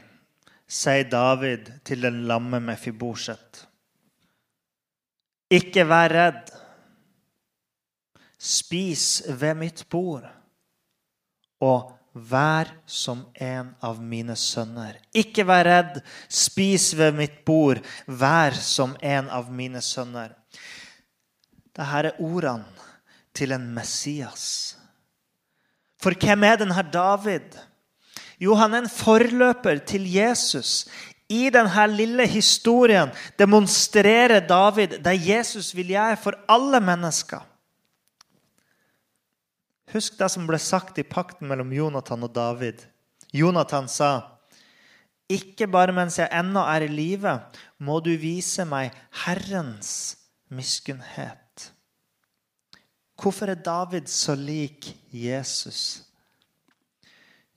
sier 0.66 1.06
David 1.10 1.70
til 1.86 2.02
den 2.02 2.24
lamme 2.26 2.60
Mefiboset. 2.60 3.66
Ikke 5.50 5.86
vær 5.86 6.10
redd. 6.10 6.54
Spis 8.36 9.22
ved 9.28 9.54
mitt 9.58 9.84
bord, 9.90 10.26
og 11.62 11.92
vær 12.12 12.68
som 12.86 13.24
en 13.34 13.72
av 13.84 14.00
mine 14.02 14.36
sønner. 14.36 14.98
Ikke 15.14 15.46
vær 15.46 15.64
redd. 15.68 16.00
Spis 16.28 16.90
ved 16.96 17.14
mitt 17.16 17.44
bord. 17.46 17.80
Vær 18.06 18.56
som 18.58 18.96
en 19.00 19.30
av 19.32 19.52
mine 19.52 19.82
sønner. 19.84 20.34
Dette 21.76 21.86
er 22.00 22.12
ordene 22.24 22.64
til 23.36 23.52
en 23.52 23.66
Messias. 23.76 24.76
For 26.00 26.16
hvem 26.16 26.44
er 26.44 26.60
denne 26.60 26.84
David? 26.92 27.56
Jo, 28.40 28.54
han 28.54 28.74
er 28.74 28.84
en 28.84 28.92
forløper 28.92 29.80
til 29.88 30.06
Jesus. 30.12 30.86
I 31.28 31.48
denne 31.50 31.86
lille 31.90 32.26
historien 32.30 33.10
demonstrerer 33.38 34.44
David 34.46 35.00
det 35.02 35.16
Jesus 35.26 35.72
vil 35.74 35.94
gjøre 35.96 36.18
for 36.20 36.38
alle 36.48 36.80
mennesker. 36.80 37.42
Husk 39.94 40.18
det 40.18 40.28
som 40.30 40.46
ble 40.46 40.58
sagt 40.60 40.98
i 40.98 41.06
pakten 41.06 41.48
mellom 41.48 41.72
Jonathan 41.72 42.26
og 42.26 42.34
David. 42.34 42.84
Jonathan 43.32 43.88
sa, 43.88 44.20
'Ikke 45.28 45.66
bare 45.66 45.92
mens 45.92 46.18
jeg 46.18 46.30
ennå 46.30 46.60
er 46.60 46.86
i 46.86 46.86
live, 46.86 47.40
må 47.78 48.00
du 48.00 48.14
vise 48.16 48.64
meg 48.64 48.92
Herrens 49.24 50.16
miskunnhet.' 50.50 51.72
Hvorfor 53.16 53.46
er 53.46 53.54
David 53.54 54.06
så 54.06 54.34
lik 54.34 54.94
Jesus? 55.10 56.05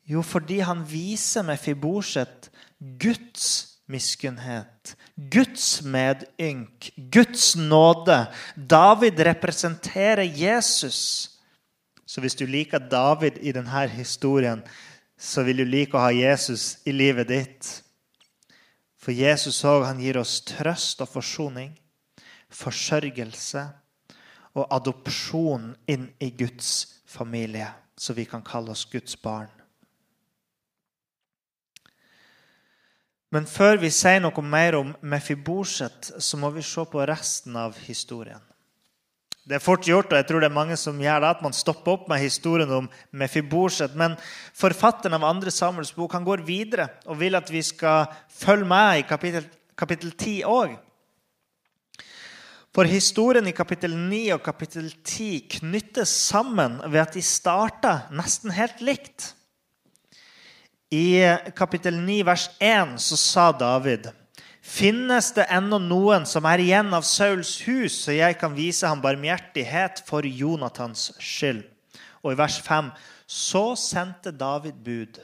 Jo, 0.09 0.23
fordi 0.25 0.59
han 0.65 0.81
viser 0.89 1.45
med 1.45 1.59
Fiborset 1.61 2.49
Guds 2.79 3.77
miskunnhet, 3.89 4.95
Guds 5.15 5.81
medynk, 5.81 6.89
Guds 7.11 7.55
nåde. 7.55 8.27
David 8.55 9.19
representerer 9.19 10.23
Jesus. 10.23 11.29
Så 12.05 12.21
hvis 12.21 12.35
du 12.35 12.45
liker 12.45 12.79
David 12.79 13.37
i 13.41 13.51
denne 13.51 13.87
historien, 13.87 14.63
så 15.17 15.43
vil 15.43 15.61
du 15.61 15.65
like 15.67 15.97
å 15.97 16.05
ha 16.07 16.13
Jesus 16.15 16.79
i 16.87 16.93
livet 16.95 17.29
ditt. 17.29 17.69
For 18.99 19.11
Jesus 19.11 19.61
òg, 19.67 19.85
han 19.85 20.01
gir 20.01 20.17
oss 20.21 20.39
trøst 20.47 21.01
og 21.03 21.11
forsoning, 21.11 21.73
forsørgelse 22.49 23.65
og 24.57 24.65
adopsjon 24.73 25.73
inn 25.91 26.09
i 26.23 26.31
Guds 26.37 27.01
familie, 27.09 27.69
så 27.97 28.15
vi 28.17 28.25
kan 28.29 28.45
kalle 28.45 28.73
oss 28.73 28.87
Guds 28.89 29.17
barn. 29.21 29.58
Men 33.29 33.45
før 33.45 33.77
vi 33.77 33.91
sier 33.93 34.21
noe 34.23 34.41
mer 34.41 34.79
om 34.79 34.93
Mefiboset, 35.05 36.13
så 36.17 36.37
må 36.41 36.49
vi 36.55 36.65
se 36.65 36.85
på 36.89 37.03
resten 37.05 37.57
av 37.59 37.77
historien. 37.85 38.41
Det 39.49 39.57
er 39.57 39.63
fort 39.63 39.85
gjort, 39.85 40.11
og 40.11 40.17
jeg 40.19 40.27
tror 40.29 40.43
det 40.43 40.49
er 40.49 40.53
mange 40.53 40.75
som 40.77 40.97
gjør 41.01 41.23
det, 41.23 41.29
at 41.33 41.39
man 41.41 41.55
stopper 41.57 41.95
opp 41.95 42.09
med 42.09 42.21
historien 42.21 42.69
om 42.73 42.89
Mefiboset. 43.17 43.95
Men 43.97 44.17
forfatteren 44.57 45.17
av 45.17 45.25
andre 45.25 45.53
Samuels 45.53 45.93
bok 45.95 46.13
han 46.13 46.27
går 46.27 46.43
videre 46.45 46.85
og 47.09 47.17
vil 47.21 47.37
at 47.37 47.49
vi 47.49 47.63
skal 47.65 48.11
følge 48.29 48.69
med 48.69 48.99
i 48.99 49.07
kapittel, 49.09 49.47
kapittel 49.77 50.13
10 50.13 50.35
òg. 50.49 50.75
For 52.77 52.85
historien 52.85 53.49
i 53.49 53.55
kapittel 53.57 53.95
9 53.97 54.21
og 54.35 54.43
kapittel 54.45 54.91
10 54.93 55.29
knyttes 55.57 56.13
sammen 56.29 56.77
ved 56.85 57.01
at 57.01 57.17
de 57.17 57.25
starter 57.25 58.05
nesten 58.13 58.53
helt 58.53 58.85
likt. 58.85 59.31
I 60.89 61.21
kapittel 61.53 61.99
9, 62.01 62.25
vers 62.25 62.49
1, 62.59 62.97
så 62.97 63.17
sa 63.17 63.51
David 63.53 64.09
Finnes 64.65 65.29
det 65.35 65.45
ennå 65.53 65.77
noen 65.81 66.25
som 66.29 66.45
er 66.49 66.61
igjen 66.63 66.89
av 66.97 67.05
Sauls 67.05 67.55
hus, 67.65 68.01
så 68.03 68.13
jeg 68.13 68.37
kan 68.41 68.55
vise 68.57 68.89
ham 68.89 69.01
barmhjertighet 69.01 70.01
for 70.09 70.25
Jonathans 70.25 71.11
skyld? 71.21 71.61
Og 72.25 72.33
i 72.33 72.39
vers 72.41 72.57
5 72.65 72.89
så 73.29 73.63
sendte 73.77 74.33
David 74.35 74.81
bud. 74.83 75.21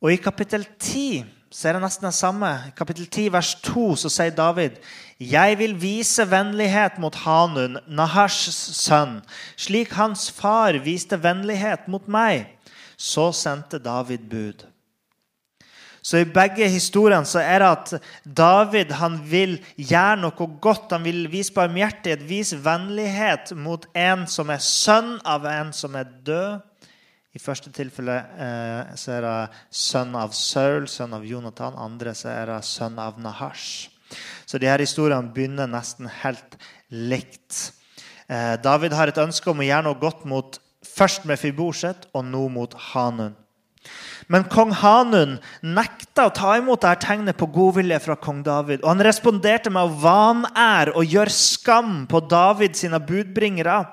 Og 0.00 0.14
i 0.14 0.20
kapittel 0.22 0.64
10 0.78 1.26
så 1.50 1.68
er 1.68 1.76
det 1.76 1.84
nesten 1.84 2.06
det 2.06 2.14
samme. 2.14 2.50
I 2.70 2.74
kapittel 2.78 3.06
10, 3.06 3.28
vers 3.34 3.54
2 3.66 3.86
så 3.98 4.10
sier 4.12 4.34
David 4.34 4.78
jeg 5.18 5.58
vil 5.58 5.74
vise 5.80 6.26
vennlighet 6.30 6.98
mot 7.02 7.14
Hanun, 7.26 7.80
Nahashs 7.88 8.58
sønn, 8.78 9.20
slik 9.58 9.94
hans 9.98 10.30
far 10.30 10.78
viste 10.84 11.18
vennlighet 11.18 11.90
mot 11.90 12.06
meg. 12.06 12.55
Så 12.96 13.30
sendte 13.36 13.78
David 13.82 14.24
bud. 14.30 14.64
Så 16.06 16.20
i 16.22 16.28
begge 16.30 16.68
historiene 16.70 17.26
så 17.26 17.40
er 17.42 17.64
det 17.64 17.68
at 17.68 18.10
David 18.38 18.92
han 18.94 19.16
vil 19.26 19.56
gjøre 19.74 20.20
noe 20.20 20.46
godt. 20.62 20.92
Han 20.94 21.02
vil 21.02 21.24
vise 21.32 21.54
barmhjertighet, 21.56 22.22
vise 22.28 22.58
vennlighet 22.62 23.50
mot 23.58 23.88
en 23.90 24.22
som 24.30 24.52
er 24.54 24.62
sønn 24.62 25.16
av 25.26 25.48
en 25.50 25.72
som 25.74 25.98
er 25.98 26.06
død. 26.26 26.62
I 27.34 27.42
første 27.42 27.72
tilfelle 27.74 28.14
eh, 28.38 28.94
så 28.96 29.16
er 29.16 29.26
det 29.26 29.34
sønn 29.74 30.14
av 30.16 30.30
Saul, 30.32 30.86
sønn 30.88 31.12
av 31.12 31.26
Jonathan. 31.26 31.74
Andre 31.74 32.14
så 32.16 32.30
er 32.32 32.52
det 32.52 32.60
sønn 32.64 33.00
av 33.02 33.18
Nahash. 33.20 33.90
Så 34.46 34.62
de 34.62 34.70
her 34.70 34.80
historiene 34.80 35.34
begynner 35.34 35.66
nesten 35.68 36.06
helt 36.22 36.54
likt. 36.94 37.74
Eh, 38.30 38.54
David 38.62 38.94
har 38.94 39.10
et 39.10 39.20
ønske 39.20 39.50
om 39.50 39.58
å 39.58 39.66
gjøre 39.66 39.88
noe 39.88 40.00
godt 40.00 40.22
mot 40.30 40.60
først 40.96 41.26
med 41.28 41.40
Fiborset 41.40 42.08
og 42.16 42.24
nå 42.24 42.46
mot 42.52 42.74
Hanun. 42.92 43.34
Men 44.32 44.46
kong 44.50 44.72
Hanun 44.74 45.36
nekta 45.62 46.26
å 46.26 46.34
ta 46.34 46.56
imot 46.58 46.82
dette 46.82 47.06
tegnet 47.06 47.38
på 47.38 47.46
godvilje 47.54 48.00
fra 48.02 48.16
kong 48.18 48.42
David. 48.46 48.82
Og 48.82 48.90
han 48.90 49.04
responderte 49.06 49.70
med 49.70 49.86
å 49.86 49.98
vanære 50.02 50.96
og 50.98 51.06
gjøre 51.06 51.34
skam 51.34 52.00
på 52.10 52.24
David 52.26 52.74
sine 52.78 52.98
budbringere. 52.98 53.84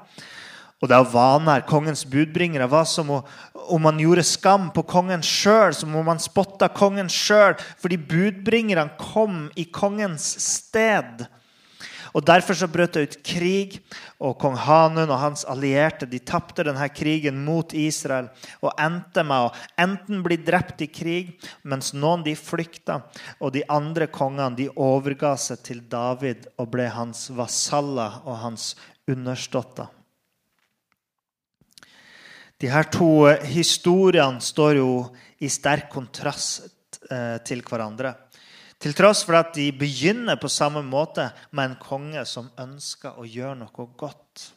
Og 0.82 0.90
det 0.92 0.98
å 1.00 1.12
vanære 1.14 1.68
kongens 1.70 2.02
budbringere 2.10 2.66
var 2.72 2.88
som 2.90 3.12
om 3.14 3.80
man 3.86 4.02
gjorde 4.02 4.26
skam 4.28 4.68
på 4.76 4.84
kongen 4.90 5.22
sjøl, 5.24 5.72
som 5.78 5.94
om 5.96 6.10
man 6.10 6.20
spotta 6.20 6.68
kongen 6.74 7.12
sjøl, 7.12 7.56
fordi 7.80 8.02
budbringerne 8.02 8.98
kom 9.00 9.46
i 9.56 9.70
kongens 9.72 10.26
sted. 10.44 11.24
Og 12.14 12.26
Derfor 12.26 12.58
så 12.58 12.70
brøt 12.70 12.94
det 12.94 13.04
ut 13.08 13.16
krig, 13.26 13.80
og 14.22 14.36
kong 14.42 14.56
Hanun 14.62 15.10
og 15.10 15.18
hans 15.18 15.44
allierte 15.50 16.06
de 16.10 16.20
tapte 16.22 16.66
denne 16.66 16.86
krigen 16.94 17.40
mot 17.46 17.74
Israel 17.74 18.30
og 18.62 18.78
endte 18.82 19.24
med 19.26 19.48
å 19.48 19.54
enten 19.82 20.22
bli 20.26 20.38
drept 20.38 20.84
i 20.86 20.90
krig, 20.94 21.34
mens 21.66 21.92
noen 21.98 22.24
de 22.26 22.36
flykta, 22.38 23.02
og 23.42 23.56
de 23.56 23.66
andre 23.66 24.08
kongene 24.14 24.54
de 24.60 24.70
overga 24.78 25.34
seg 25.42 25.66
til 25.66 25.82
David 25.90 26.46
og 26.62 26.70
ble 26.76 26.88
hans 26.94 27.28
vasaller 27.34 28.22
og 28.24 28.40
hans 28.46 28.74
underståtter. 29.10 29.90
De 32.62 32.70
her 32.72 32.86
to 32.88 33.26
historiene 33.50 34.40
står 34.40 34.78
jo 34.80 34.92
i 35.44 35.50
sterk 35.52 35.90
kontrast 35.92 37.02
eh, 37.12 37.42
til 37.44 37.60
hverandre. 37.68 38.14
Til 38.84 38.92
tross 38.98 39.22
for 39.24 39.38
at 39.40 39.54
de 39.56 39.70
begynner 39.72 40.36
på 40.36 40.50
samme 40.52 40.82
måte 40.84 41.30
med 41.56 41.70
en 41.70 41.80
konge 41.80 42.26
som 42.28 42.50
ønsker 42.60 43.16
å 43.16 43.24
gjøre 43.24 43.62
noe 43.62 43.86
godt. 43.96 44.50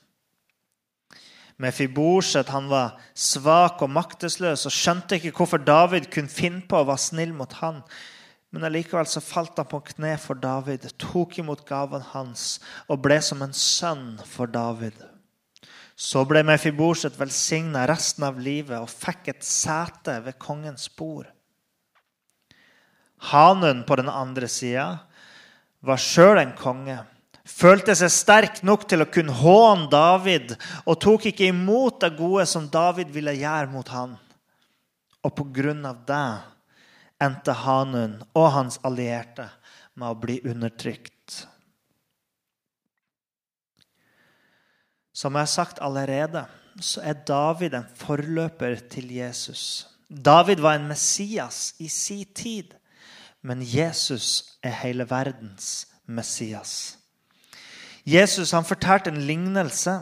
Mefiborset 1.62 2.50
var 2.68 2.98
svak 3.14 3.84
og 3.86 3.92
maktesløs 3.94 4.66
og 4.66 4.74
skjønte 4.74 5.16
ikke 5.16 5.32
hvorfor 5.38 5.62
David 5.62 6.10
kunne 6.12 6.32
finne 6.32 6.66
på 6.66 6.82
å 6.82 6.88
være 6.88 7.04
snill 7.06 7.32
mot 7.38 7.54
han. 7.62 7.80
Men 8.50 8.66
allikevel 8.66 9.06
så 9.06 9.22
falt 9.22 9.62
han 9.62 9.70
på 9.70 9.80
kne 9.92 10.16
for 10.18 10.34
David, 10.42 10.84
tok 10.98 11.38
imot 11.38 11.62
gaven 11.68 12.02
hans 12.10 12.58
og 12.90 13.04
ble 13.06 13.20
som 13.22 13.46
en 13.46 13.54
sønn 13.54 14.18
for 14.26 14.50
David. 14.50 14.98
Så 15.96 16.26
ble 16.28 16.42
Mefiborset 16.44 17.14
velsigna 17.16 17.86
resten 17.88 18.26
av 18.26 18.42
livet 18.42 18.76
og 18.76 18.90
fikk 18.90 19.30
et 19.32 19.46
sete 19.46 20.18
ved 20.26 20.36
kongens 20.42 20.90
bord. 20.92 21.30
Hanun 23.18 23.84
på 23.88 23.96
den 23.96 24.08
andre 24.12 24.48
sida 24.48 24.88
var 25.80 26.00
sjøl 26.00 26.40
en 26.40 26.54
konge. 26.58 26.98
Følte 27.46 27.94
seg 27.94 28.10
sterk 28.10 28.62
nok 28.66 28.88
til 28.90 29.04
å 29.04 29.10
kunne 29.10 29.34
håne 29.38 29.86
David 29.90 30.56
og 30.84 30.98
tok 31.02 31.28
ikke 31.30 31.50
imot 31.52 32.00
det 32.02 32.16
gode 32.18 32.46
som 32.50 32.66
David 32.70 33.12
ville 33.14 33.36
gjøre 33.38 33.70
mot 33.70 33.88
han. 33.94 34.16
Og 35.22 35.34
på 35.34 35.46
grunn 35.54 35.86
av 35.86 36.02
det 36.08 36.26
endte 37.22 37.54
Hanun 37.64 38.18
og 38.34 38.48
hans 38.54 38.80
allierte 38.86 39.48
med 39.94 40.10
å 40.10 40.18
bli 40.20 40.40
undertrykt. 40.44 41.46
Som 45.16 45.38
jeg 45.38 45.46
har 45.46 45.52
sagt 45.54 45.78
allerede, 45.80 46.42
så 46.76 47.00
er 47.00 47.22
David 47.24 47.78
en 47.78 47.86
forløper 47.96 48.82
til 48.92 49.14
Jesus. 49.16 49.86
David 50.08 50.60
var 50.60 50.76
en 50.76 50.90
Messias 50.90 51.72
i 51.80 51.88
sin 51.88 52.26
tid. 52.36 52.75
Men 53.46 53.62
Jesus 53.62 54.58
er 54.64 54.74
hele 54.82 55.06
verdens 55.06 55.86
Messias. 56.06 56.96
Jesus 58.06 58.52
han 58.54 58.66
fortalte 58.66 59.10
en 59.10 59.22
lignelse 59.26 60.00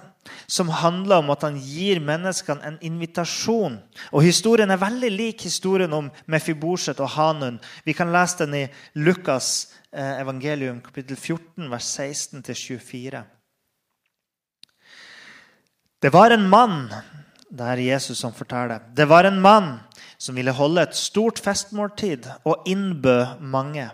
som 0.49 0.69
handler 0.73 1.21
om 1.21 1.31
at 1.33 1.45
han 1.45 1.57
gir 1.61 2.01
menneskene 2.05 2.65
en 2.65 2.79
invitasjon. 2.85 3.79
Og 4.13 4.25
Historien 4.25 4.73
er 4.73 4.81
veldig 4.81 5.11
lik 5.13 5.45
historien 5.45 5.93
om 5.93 6.11
Mefiborset 6.29 7.01
og 7.01 7.13
Hanun. 7.17 7.61
Vi 7.85 7.93
kan 7.97 8.13
lese 8.13 8.45
den 8.45 8.57
i 8.63 8.65
Lukas 8.97 9.75
eh, 9.93 10.21
evangelium 10.21 10.81
kapittel 10.85 11.17
14, 11.17 11.69
vers 11.73 11.89
16-24. 12.01 13.25
Det 16.01 16.13
var 16.13 16.33
en 16.33 16.49
mann 16.49 16.89
det 17.55 17.67
er 17.71 17.83
Jesus 17.93 18.19
som 18.19 18.33
forteller. 18.35 18.83
Det 18.95 19.07
var 19.07 19.29
en 19.29 19.41
mann 19.41 19.77
som 20.25 20.39
ville 20.39 20.55
holde 20.57 20.81
et 20.87 20.97
stort 20.97 21.41
festmåltid 21.45 22.31
og 22.49 22.65
innbød 22.71 23.43
mange. 23.45 23.91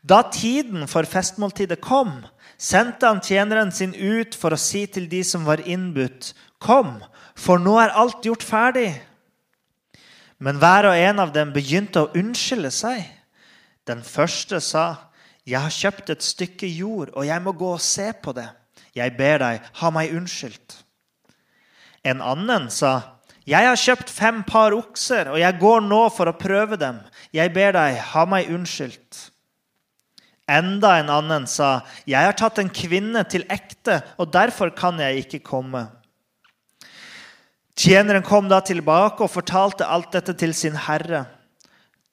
Da 0.00 0.22
tiden 0.32 0.88
for 0.88 1.04
festmåltidet 1.08 1.82
kom, 1.84 2.22
sendte 2.56 3.08
han 3.08 3.20
tjeneren 3.24 3.72
sin 3.72 3.92
ut 3.92 4.36
for 4.36 4.56
å 4.56 4.60
si 4.60 4.86
til 4.88 5.08
de 5.10 5.20
som 5.24 5.44
var 5.48 5.64
innbudt, 5.64 6.32
Kom, 6.64 7.02
for 7.36 7.60
nå 7.60 7.74
er 7.76 7.92
alt 7.92 8.24
gjort 8.24 8.44
ferdig. 8.46 8.88
Men 10.40 10.56
hver 10.62 10.88
og 10.88 10.96
en 10.96 11.20
av 11.20 11.32
dem 11.34 11.50
begynte 11.52 12.00
å 12.00 12.12
unnskylde 12.16 12.70
seg. 12.72 13.02
Den 13.84 14.00
første 14.00 14.62
sa, 14.64 15.10
Jeg 15.44 15.60
har 15.60 15.68
kjøpt 15.68 16.10
et 16.10 16.22
stykke 16.24 16.66
jord, 16.72 17.10
og 17.12 17.26
jeg 17.26 17.42
må 17.44 17.52
gå 17.52 17.74
og 17.74 17.80
se 17.84 18.14
på 18.16 18.32
det. 18.32 18.48
Jeg 18.96 19.12
ber 19.18 19.42
deg, 19.42 19.60
ha 19.60 19.90
meg 19.92 20.14
unnskyldt. 20.16 20.78
En 22.00 22.22
annen 22.24 22.70
sa, 22.72 23.13
'Jeg 23.44 23.66
har 23.68 23.76
kjøpt 23.76 24.10
fem 24.10 24.42
par 24.42 24.72
okser, 24.72 25.28
og 25.28 25.38
jeg 25.38 25.58
går 25.60 25.80
nå 25.84 26.08
for 26.08 26.30
å 26.30 26.38
prøve 26.38 26.78
dem.' 26.80 27.02
'Jeg 27.32 27.52
ber 27.52 27.72
deg, 27.76 27.98
ha 28.00 28.24
meg 28.24 28.48
unnskyldt.' 28.48 29.30
Enda 30.48 30.98
en 31.00 31.10
annen 31.10 31.46
sa, 31.46 31.82
'Jeg 32.06 32.24
har 32.24 32.32
tatt 32.32 32.58
en 32.58 32.70
kvinne 32.70 33.24
til 33.28 33.44
ekte, 33.48 34.02
og 34.18 34.32
derfor 34.32 34.70
kan 34.70 34.98
jeg 34.98 35.26
ikke 35.26 35.44
komme.' 35.44 35.88
Tjeneren 37.76 38.22
kom 38.22 38.48
da 38.48 38.60
tilbake 38.60 39.24
og 39.24 39.32
fortalte 39.34 39.86
alt 39.86 40.12
dette 40.14 40.32
til 40.38 40.54
sin 40.54 40.76
herre. 40.78 41.26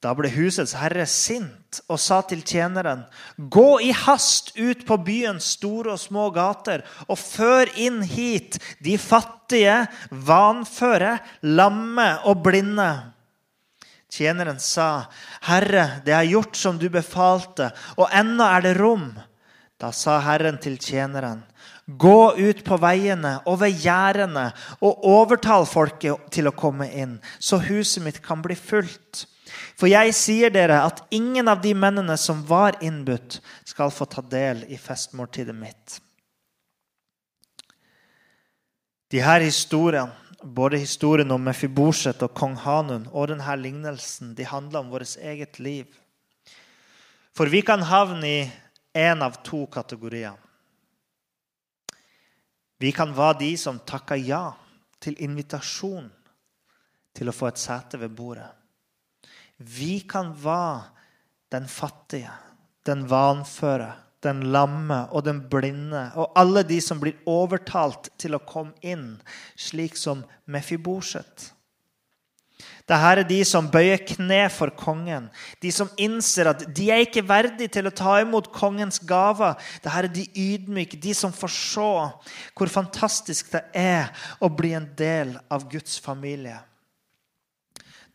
Da 0.02 0.16
ble 0.18 0.32
husets 0.34 0.74
herre 0.80 1.06
sint 1.06 1.80
og 1.86 2.00
sa 2.02 2.24
til 2.26 2.42
tjeneren.: 2.42 3.04
Gå 3.38 3.80
i 3.86 3.92
hast 3.94 4.56
ut 4.58 4.82
på 4.88 4.98
byens 5.06 5.54
store 5.58 5.94
og 5.94 6.02
små 6.02 6.30
gater 6.34 6.82
og 7.08 7.20
før 7.22 7.70
inn 7.78 8.02
hit 8.02 8.58
de 8.82 8.98
fattige, 8.98 9.86
vanføre, 10.10 11.20
lamme 11.42 12.10
og 12.26 12.42
blinde. 12.48 12.90
Tjeneren 14.12 14.58
sa, 14.60 15.06
Herre, 15.48 16.02
det 16.04 16.12
er 16.12 16.28
gjort 16.28 16.58
som 16.60 16.76
du 16.82 16.90
befalte, 16.92 17.70
og 17.96 18.10
ennå 18.12 18.44
er 18.44 18.66
det 18.66 18.74
rom. 18.76 19.14
Da 19.80 19.94
sa 19.96 20.18
Herren 20.26 20.60
til 20.60 20.76
tjeneren, 20.82 21.46
Gå 21.86 22.34
ut 22.38 22.60
på 22.64 22.78
veiene 22.80 23.38
og 23.50 23.58
ved 23.64 23.80
gjerdene 23.84 24.52
og 24.86 25.06
overtal 25.08 25.66
folket 25.68 26.30
til 26.32 26.48
å 26.48 26.56
komme 26.56 26.88
inn, 26.92 27.18
så 27.40 27.60
huset 27.60 28.04
mitt 28.06 28.20
kan 28.24 28.44
bli 28.44 28.56
fullt. 28.56 29.26
For 29.80 29.90
jeg 29.90 30.14
sier 30.16 30.54
dere 30.54 30.82
at 30.86 31.04
ingen 31.14 31.50
av 31.52 31.62
de 31.64 31.74
mennene 31.78 32.18
som 32.20 32.44
var 32.48 32.78
innbudt, 32.84 33.40
skal 33.66 33.92
få 33.94 34.08
ta 34.10 34.22
del 34.22 34.64
i 34.70 34.78
festmåltidet 34.80 35.56
mitt. 35.56 36.00
De 39.12 39.20
her 39.20 39.44
historiene, 39.44 40.14
både 40.42 40.80
historien 40.82 41.32
om 41.32 41.44
Mefiborset 41.44 42.24
og 42.26 42.34
kong 42.34 42.56
Hanun 42.64 43.10
og 43.12 43.28
denne 43.30 43.56
lignelsen, 43.60 44.32
de 44.38 44.48
handler 44.48 44.82
om 44.82 44.94
vårt 44.94 45.18
eget 45.20 45.60
liv. 45.60 45.86
For 47.36 47.52
vi 47.52 47.62
kan 47.62 47.84
havne 47.86 48.28
i 48.28 48.40
én 48.98 49.22
av 49.24 49.42
to 49.44 49.66
kategorier. 49.72 50.34
Vi 52.82 52.92
kan 52.92 53.14
være 53.14 53.40
de 53.44 53.52
som 53.62 53.80
takker 53.86 54.18
ja 54.26 54.46
til 55.02 55.20
invitasjon 55.22 56.10
til 57.14 57.30
å 57.30 57.36
få 57.36 57.52
et 57.52 57.62
sete 57.62 58.00
ved 58.02 58.16
bordet. 58.18 58.50
Vi 59.62 60.00
kan 60.10 60.34
være 60.44 60.90
den 61.52 61.68
fattige, 61.68 62.32
den 62.86 63.06
vanføre, 63.10 63.94
den 64.24 64.44
lamme 64.54 65.08
og 65.12 65.26
den 65.26 65.42
blinde 65.50 66.12
og 66.16 66.32
alle 66.38 66.64
de 66.64 66.78
som 66.82 67.00
blir 67.02 67.18
overtalt 67.30 68.12
til 68.22 68.38
å 68.38 68.44
komme 68.46 68.78
inn, 68.86 69.16
slik 69.58 69.98
som 69.98 70.24
Mefiboset. 70.46 71.52
Dette 72.92 72.98
er 73.08 73.22
de 73.24 73.38
som 73.48 73.70
bøyer 73.72 74.02
kne 74.04 74.42
for 74.52 74.74
kongen, 74.76 75.30
de 75.64 75.70
som 75.72 75.90
innser 76.02 76.50
at 76.52 76.66
de 76.76 76.90
er 76.92 77.06
ikke 77.06 77.24
verdige 77.24 77.72
til 77.78 77.88
å 77.88 77.94
ta 77.96 78.18
imot 78.20 78.50
kongens 78.54 79.00
gaver. 79.08 79.56
Dette 79.80 79.94
er 80.02 80.10
de 80.12 80.26
ydmyke, 80.36 81.00
de 81.00 81.14
som 81.16 81.34
får 81.34 81.54
se 81.56 81.94
hvor 82.58 82.74
fantastisk 82.74 83.54
det 83.54 83.64
er 83.78 84.12
å 84.42 84.50
bli 84.52 84.74
en 84.78 84.90
del 84.98 85.38
av 85.48 85.70
Guds 85.72 86.02
familie. 86.04 86.60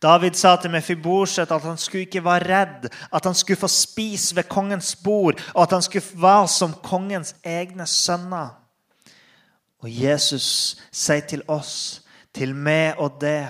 David 0.01 0.37
sa 0.37 0.55
til 0.61 0.71
Mefiborset 0.71 1.51
at 1.51 1.63
han 1.65 1.77
skulle 1.81 2.05
ikke 2.05 2.23
være 2.25 2.47
redd, 2.51 2.89
at 3.13 3.25
han 3.25 3.35
skulle 3.35 3.59
få 3.59 3.69
spise 3.71 4.35
ved 4.35 4.49
kongens 4.49 4.95
bord, 4.95 5.41
og 5.55 5.63
at 5.63 5.73
han 5.73 5.81
skulle 5.81 6.21
være 6.21 6.47
som 6.53 6.75
kongens 6.85 7.35
egne 7.43 7.87
sønner. 7.89 8.53
Og 9.81 9.89
Jesus 9.89 10.77
sier 10.91 11.25
til 11.29 11.43
oss, 11.47 12.03
til 12.33 12.53
meg 12.53 12.97
og 13.01 13.17
det, 13.21 13.47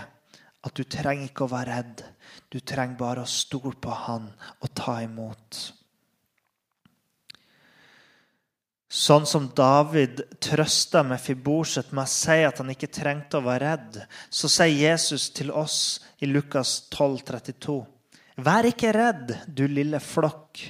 at 0.64 0.76
du 0.76 0.84
trenger 0.84 1.28
ikke 1.28 1.48
å 1.48 1.52
være 1.52 1.76
redd. 1.76 2.04
Du 2.52 2.60
trenger 2.60 3.00
bare 3.00 3.24
å 3.24 3.30
stole 3.30 3.76
på 3.82 3.92
Han 4.08 4.30
og 4.64 4.72
ta 4.76 5.02
imot. 5.04 5.77
Sånn 8.88 9.26
som 9.28 9.50
David 9.52 10.22
trøsta 10.40 11.02
med 11.04 11.20
Fiborset 11.20 11.90
med 11.92 12.06
å 12.06 12.12
si 12.12 12.38
at 12.48 12.62
han 12.62 12.72
ikke 12.72 12.88
trengte 12.88 13.42
å 13.42 13.44
være 13.44 13.74
redd, 13.74 13.98
så 14.32 14.48
sier 14.48 14.72
Jesus 14.72 15.28
til 15.36 15.52
oss 15.52 16.00
i 16.24 16.30
Lukas 16.30 16.86
12, 16.96 17.20
32. 17.28 17.82
Vær 18.48 18.70
ikke 18.70 18.94
redd, 18.96 19.34
du 19.52 19.66
lille 19.68 20.00
flokk, 20.00 20.62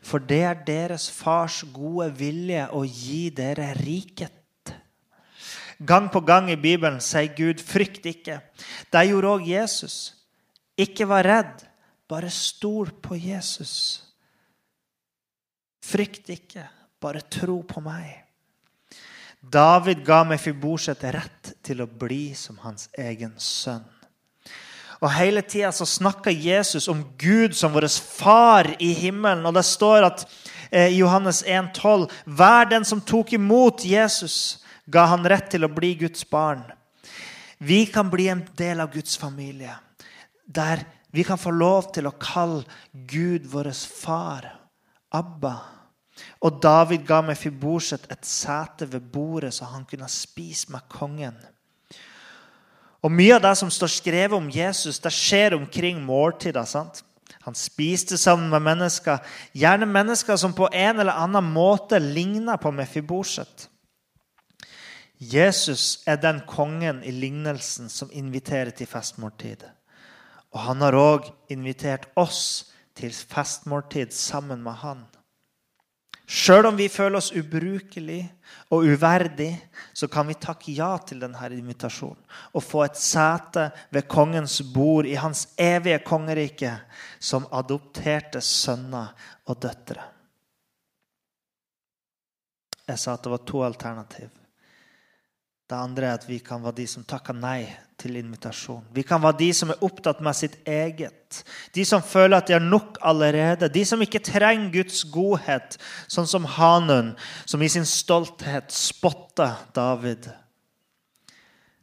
for 0.00 0.24
det 0.24 0.40
er 0.48 0.62
deres 0.64 1.10
fars 1.12 1.60
gode 1.74 2.08
vilje 2.16 2.64
å 2.72 2.84
gi 2.86 3.28
dere 3.36 3.74
riket. 3.76 4.32
Gang 5.78 6.08
på 6.10 6.24
gang 6.24 6.48
i 6.50 6.56
Bibelen 6.56 7.02
sier 7.04 7.34
Gud 7.36 7.60
'frykt 7.60 8.06
ikke'. 8.06 8.40
Det 8.90 9.04
gjorde 9.08 9.28
òg 9.28 9.46
Jesus. 9.46 10.14
Ikke 10.76 11.06
vær 11.06 11.24
redd, 11.24 11.68
bare 12.08 12.30
stol 12.30 12.90
på 12.90 13.14
Jesus. 13.14 14.02
Frykt 15.82 16.30
ikke. 16.30 16.77
Bare 17.00 17.22
tro 17.30 17.60
på 17.62 17.82
meg. 17.84 18.24
David 19.40 20.02
ga 20.04 20.24
Mefiboset 20.26 21.04
rett 21.14 21.52
til 21.62 21.84
å 21.84 21.86
bli 21.86 22.34
som 22.34 22.58
hans 22.64 22.88
egen 22.98 23.36
sønn. 23.38 23.86
Og 24.98 25.12
Hele 25.14 25.44
tida 25.46 25.70
snakker 25.70 26.34
Jesus 26.34 26.88
om 26.90 27.04
Gud 27.18 27.54
som 27.54 27.72
vår 27.72 27.86
far 28.02 28.66
i 28.82 28.90
himmelen. 28.98 29.46
Og 29.46 29.54
det 29.54 29.62
står 29.66 30.08
at 30.08 30.24
eh, 30.72 30.90
i 30.90 30.98
Johannes 30.98 31.44
1,12.: 31.46 32.08
Hver 32.26 32.70
den 32.72 32.84
som 32.84 33.00
tok 33.00 33.32
imot 33.32 33.84
Jesus, 33.86 34.58
ga 34.90 35.06
han 35.12 35.26
rett 35.26 35.52
til 35.54 35.64
å 35.64 35.70
bli 35.70 35.94
Guds 36.02 36.26
barn. 36.26 36.64
Vi 37.58 37.86
kan 37.86 38.10
bli 38.10 38.28
en 38.28 38.42
del 38.58 38.80
av 38.80 38.90
Guds 38.92 39.16
familie, 39.18 39.74
der 40.46 40.82
vi 41.10 41.24
kan 41.24 41.38
få 41.38 41.50
lov 41.50 41.92
til 41.94 42.06
å 42.06 42.16
kalle 42.18 42.64
Gud 42.92 43.46
vår 43.50 43.70
far, 43.72 44.54
Abba. 45.10 45.77
Og 46.40 46.62
David 46.62 47.06
ga 47.06 47.20
Mefiboset 47.24 48.06
et 48.10 48.26
sete 48.26 48.92
ved 48.92 49.00
bordet, 49.12 49.54
så 49.54 49.64
han 49.64 49.84
kunne 49.84 50.08
spise 50.08 50.72
med 50.72 50.86
kongen. 50.88 51.36
Og 53.02 53.12
Mye 53.12 53.36
av 53.36 53.44
det 53.44 53.54
som 53.60 53.70
står 53.70 53.92
skrevet 53.94 54.36
om 54.36 54.50
Jesus, 54.50 54.98
det 54.98 55.12
skjer 55.14 55.54
omkring 55.54 56.00
måltider. 56.04 56.64
sant? 56.64 57.04
Han 57.42 57.54
spiste 57.54 58.18
sammen 58.18 58.50
med 58.50 58.60
mennesker, 58.60 59.18
gjerne 59.54 59.86
mennesker 59.86 60.36
som 60.36 60.52
på 60.52 60.68
en 60.72 61.00
eller 61.00 61.12
annen 61.16 61.44
måte 61.44 61.98
ligner 61.98 62.56
på 62.56 62.70
Mefiboset. 62.70 63.68
Jesus 65.18 66.02
er 66.06 66.16
den 66.16 66.42
kongen 66.46 67.02
i 67.02 67.10
lignelsen 67.10 67.88
som 67.88 68.10
inviterer 68.12 68.70
til 68.70 68.86
festmåltid. 68.86 69.64
Og 70.54 70.60
han 70.60 70.80
har 70.80 70.94
òg 70.94 71.30
invitert 71.50 72.06
oss 72.16 72.70
til 72.98 73.12
festmåltid 73.12 74.14
sammen 74.14 74.62
med 74.62 74.78
han. 74.82 75.06
Sjøl 76.28 76.66
om 76.68 76.76
vi 76.76 76.90
føler 76.92 77.16
oss 77.22 77.30
ubrukelig 77.32 78.20
og 78.68 78.84
uverdig, 78.84 79.48
så 79.96 80.10
kan 80.12 80.28
vi 80.28 80.36
takke 80.36 80.74
ja 80.76 80.90
til 81.00 81.22
denne 81.22 81.48
invitasjonen 81.56 82.20
og 82.52 82.64
få 82.64 82.82
et 82.84 83.00
sete 83.00 83.70
ved 83.96 84.04
kongens 84.12 84.58
bord 84.74 85.08
i 85.08 85.16
hans 85.16 85.46
evige 85.56 86.02
kongerike 86.04 86.74
som 87.18 87.48
adopterte 87.48 88.42
sønner 88.44 89.14
og 89.48 89.56
døtre. 89.62 90.04
Jeg 92.88 93.00
sa 93.00 93.16
at 93.16 93.24
det 93.24 93.32
var 93.32 93.48
to 93.48 93.64
alternativ. 93.64 94.28
Det 95.68 95.76
andre 95.76 96.06
er 96.08 96.16
at 96.16 96.24
vi 96.24 96.38
kan 96.40 96.62
være 96.64 96.80
de 96.80 96.86
som 96.88 97.04
takker 97.04 97.36
nei 97.36 97.66
til 98.00 98.16
invitasjon. 98.16 98.86
Vi 98.94 99.02
kan 99.04 99.20
være 99.20 99.36
de 99.42 99.48
som 99.52 99.72
er 99.72 99.82
opptatt 99.84 100.22
med 100.24 100.36
sitt 100.38 100.56
eget. 100.64 101.42
De 101.76 101.84
som 101.84 102.00
føler 102.00 102.38
at 102.38 102.48
de 102.48 102.54
har 102.56 102.64
nok 102.64 102.96
allerede. 103.04 103.68
De 103.68 103.84
som 103.84 104.00
ikke 104.00 104.22
trenger 104.24 104.70
Guds 104.78 105.02
godhet, 105.12 105.76
sånn 106.08 106.30
som 106.30 106.48
Hanun, 106.56 107.12
som 107.44 107.60
i 107.60 107.68
sin 107.68 107.84
stolthet 107.84 108.72
spotter 108.72 109.58
David. 109.76 110.30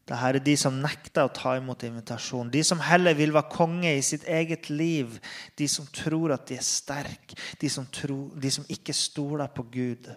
Dette 0.06 0.22
er 0.32 0.42
de 0.42 0.58
som 0.58 0.82
nekter 0.82 1.26
å 1.26 1.34
ta 1.34 1.56
imot 1.58 1.86
invitasjon. 1.86 2.50
De 2.54 2.62
som 2.66 2.82
heller 2.82 3.18
vil 3.18 3.34
være 3.34 3.54
konge 3.54 3.94
i 3.94 4.04
sitt 4.06 4.26
eget 4.26 4.70
liv. 4.74 5.18
De 5.58 5.70
som 5.70 5.86
tror 5.94 6.34
at 6.34 6.46
de 6.50 6.58
er 6.58 6.66
sterke. 6.66 7.38
De, 7.62 7.70
de 7.70 8.52
som 8.54 8.66
ikke 8.70 8.94
stoler 8.98 9.50
på 9.54 9.66
Gud 9.74 10.10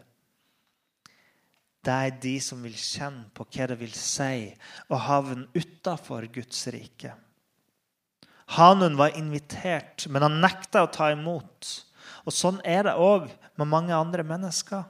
det 1.86 1.94
er 1.94 2.18
de 2.22 2.34
som 2.42 2.60
vil 2.64 2.74
kjenne 2.74 3.28
på 3.34 3.46
hva 3.46 3.68
det 3.70 3.78
vil 3.80 3.94
si 3.94 4.48
å 4.90 4.98
havne 5.00 5.46
utafor 5.54 6.26
Guds 6.34 6.66
rike. 6.74 7.14
Hanun 8.56 8.96
var 8.98 9.16
invitert, 9.18 10.06
men 10.08 10.24
han 10.24 10.40
nekta 10.42 10.84
å 10.84 10.92
ta 10.92 11.10
imot. 11.12 11.68
Og 12.24 12.34
Sånn 12.34 12.62
er 12.64 12.86
det 12.88 12.96
òg 12.96 13.28
med 13.60 13.68
mange 13.68 13.96
andre 13.96 14.24
mennesker. 14.26 14.86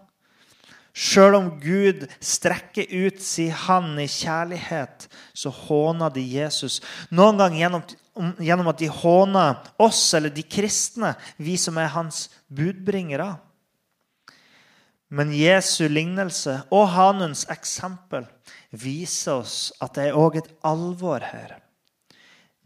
Sjøl 0.98 1.36
om 1.38 1.48
Gud 1.62 2.06
strekker 2.18 2.88
ut 2.90 3.20
sin 3.22 3.52
hand 3.54 4.00
i 4.02 4.08
kjærlighet, 4.10 5.06
så 5.36 5.52
håner 5.54 6.10
de 6.14 6.24
Jesus. 6.24 6.80
Noen 7.14 7.38
ganger 7.38 7.60
gjennom, 7.60 7.84
gjennom 8.42 8.70
at 8.72 8.80
de 8.80 8.88
håner 8.90 9.60
oss 9.78 10.00
eller 10.18 10.32
de 10.34 10.42
kristne, 10.42 11.12
vi 11.36 11.54
som 11.60 11.78
er 11.78 11.92
hans 11.94 12.26
budbringere. 12.50 13.36
Men 15.08 15.32
Jesu 15.32 15.86
lignelse 15.88 16.58
og 16.74 16.90
Hanuns 16.92 17.46
eksempel 17.48 18.26
viser 18.70 19.40
oss 19.40 19.70
at 19.80 19.96
det 19.96 20.10
er 20.10 20.18
òg 20.18 20.36
et 20.42 20.50
alvor 20.68 21.24
her. 21.24 21.56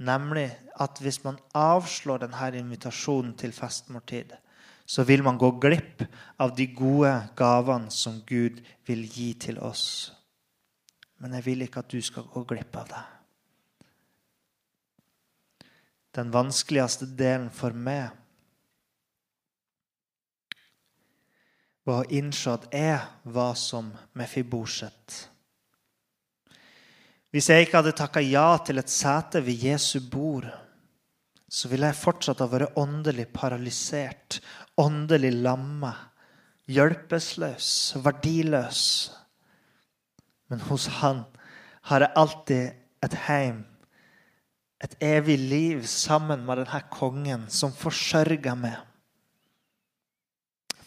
Nemlig 0.02 0.48
at 0.83 0.98
hvis 0.98 1.20
man 1.22 1.38
avslår 1.55 2.24
denne 2.24 2.48
invitasjonen 2.59 3.37
til 3.38 3.55
festmåltid, 3.55 4.33
så 4.87 5.05
vil 5.07 5.22
man 5.22 5.38
gå 5.38 5.52
glipp 5.62 6.02
av 6.42 6.57
de 6.57 6.66
gode 6.74 7.12
gavene 7.38 7.92
som 7.94 8.18
Gud 8.26 8.59
vil 8.88 9.05
gi 9.07 9.33
til 9.38 9.61
oss. 9.62 10.11
Men 11.22 11.37
jeg 11.38 11.46
vil 11.46 11.62
ikke 11.62 11.85
at 11.85 11.92
du 11.92 12.02
skal 12.02 12.26
gå 12.26 12.42
glipp 12.50 12.74
av 12.76 12.88
det. 12.90 13.05
Den 16.18 16.35
vanskeligste 16.35 17.07
delen 17.07 17.48
for 17.55 17.72
meg 17.72 18.11
var 21.87 22.03
å 22.03 22.11
innse 22.14 22.53
at 22.53 22.68
jeg 22.75 22.99
var 23.35 23.55
som 23.59 23.90
Mefiboset. 24.18 25.29
Hvis 27.33 27.49
jeg 27.49 27.64
ikke 27.64 27.81
hadde 27.81 27.95
takka 27.97 28.21
ja 28.21 28.59
til 28.61 28.79
et 28.83 28.92
sete 28.92 29.40
ved 29.40 29.64
Jesu 29.64 30.03
bord, 30.05 30.47
så 31.53 31.68
ville 31.68 31.88
jeg 31.88 32.01
fortsatt 32.01 32.40
ha 32.45 32.49
vært 32.49 32.77
åndelig 32.81 33.27
paralysert, 33.33 34.38
åndelig 34.81 35.33
lamma, 35.40 35.92
hjelpeløs, 36.68 37.71
verdiløs. 38.05 38.85
Men 40.49 40.64
hos 40.68 40.87
Han 41.01 41.25
har 41.88 42.05
jeg 42.05 42.16
alltid 42.16 42.73
et 43.03 43.18
heim, 43.27 43.64
et 44.83 44.95
evig 45.01 45.38
liv 45.40 45.85
sammen 45.87 46.45
med 46.47 46.62
denne 46.62 46.81
kongen 46.92 47.49
som 47.49 47.73
forsørger 47.73 48.57
meg. 48.59 48.77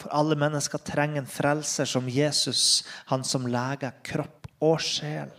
For 0.06 0.14
alle 0.14 0.36
mennesker 0.38 0.78
trenger 0.86 1.24
en 1.24 1.30
frelser 1.30 1.88
som 1.90 2.06
Jesus, 2.10 2.86
han 3.10 3.24
som 3.26 3.48
leger 3.50 3.96
kropp 4.06 4.46
og 4.62 4.78
sjel. 4.86 5.32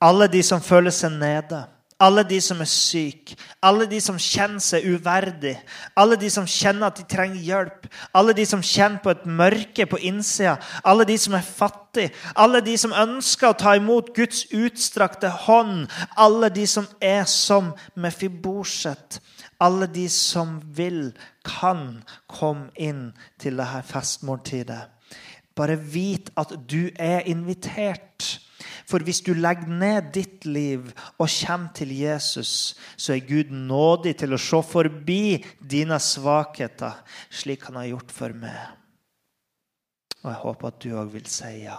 Alle 0.00 0.28
de 0.32 0.40
som 0.46 0.62
føler 0.64 0.94
seg 0.94 1.12
nede, 1.20 1.66
alle 2.00 2.22
de 2.24 2.38
som 2.40 2.62
er 2.64 2.70
syke, 2.70 3.36
alle 3.60 3.84
de 3.90 3.98
som 4.00 4.16
kjenner 4.16 4.62
seg 4.64 4.86
uverdig, 4.88 5.52
alle 5.98 6.16
de 6.16 6.30
som 6.32 6.48
kjenner 6.48 6.88
at 6.88 7.02
de 7.02 7.04
trenger 7.10 7.44
hjelp, 7.44 7.88
alle 8.16 8.32
de 8.38 8.46
som 8.48 8.64
kjenner 8.64 9.02
på 9.04 9.12
et 9.12 9.26
mørke 9.26 9.88
på 9.90 10.00
innsida, 10.08 10.56
alle 10.80 11.04
de 11.04 11.18
som 11.20 11.36
er 11.36 11.44
fattige, 11.44 12.14
alle 12.32 12.62
de 12.64 12.78
som 12.80 12.96
ønsker 12.96 13.50
å 13.50 13.58
ta 13.58 13.76
imot 13.76 14.14
Guds 14.16 14.46
utstrakte 14.48 15.28
hånd, 15.44 15.90
alle 16.16 16.48
de 16.54 16.64
som 16.70 16.88
er 17.04 17.26
som 17.28 17.74
Mefiboset, 17.98 19.20
alle 19.62 19.88
de 19.90 20.06
som 20.12 20.58
vil, 20.76 21.12
kan 21.46 22.02
komme 22.30 22.70
inn 22.78 23.10
til 23.40 23.58
dette 23.58 23.82
festmåltidet. 23.88 24.84
Bare 25.58 25.74
vit 25.78 26.30
at 26.38 26.54
du 26.70 26.90
er 26.94 27.26
invitert. 27.26 28.38
For 28.88 29.02
hvis 29.04 29.20
du 29.26 29.34
legger 29.36 29.68
ned 29.68 30.12
ditt 30.14 30.46
liv 30.46 30.88
og 31.18 31.28
kommer 31.28 31.74
til 31.76 31.92
Jesus, 31.92 32.76
så 32.96 33.14
er 33.14 33.26
Gud 33.26 33.50
nådig 33.52 34.16
til 34.22 34.34
å 34.34 34.40
se 34.40 34.62
forbi 34.64 35.38
dine 35.60 35.98
svakheter, 36.00 37.02
slik 37.30 37.68
han 37.68 37.82
har 37.82 37.90
gjort 37.92 38.14
for 38.14 38.34
meg. 38.38 38.78
Og 40.24 40.32
jeg 40.32 40.42
håper 40.42 40.72
at 40.72 40.82
du 40.82 40.90
òg 40.98 41.14
vil 41.14 41.30
si 41.30 41.52
ja. 41.66 41.78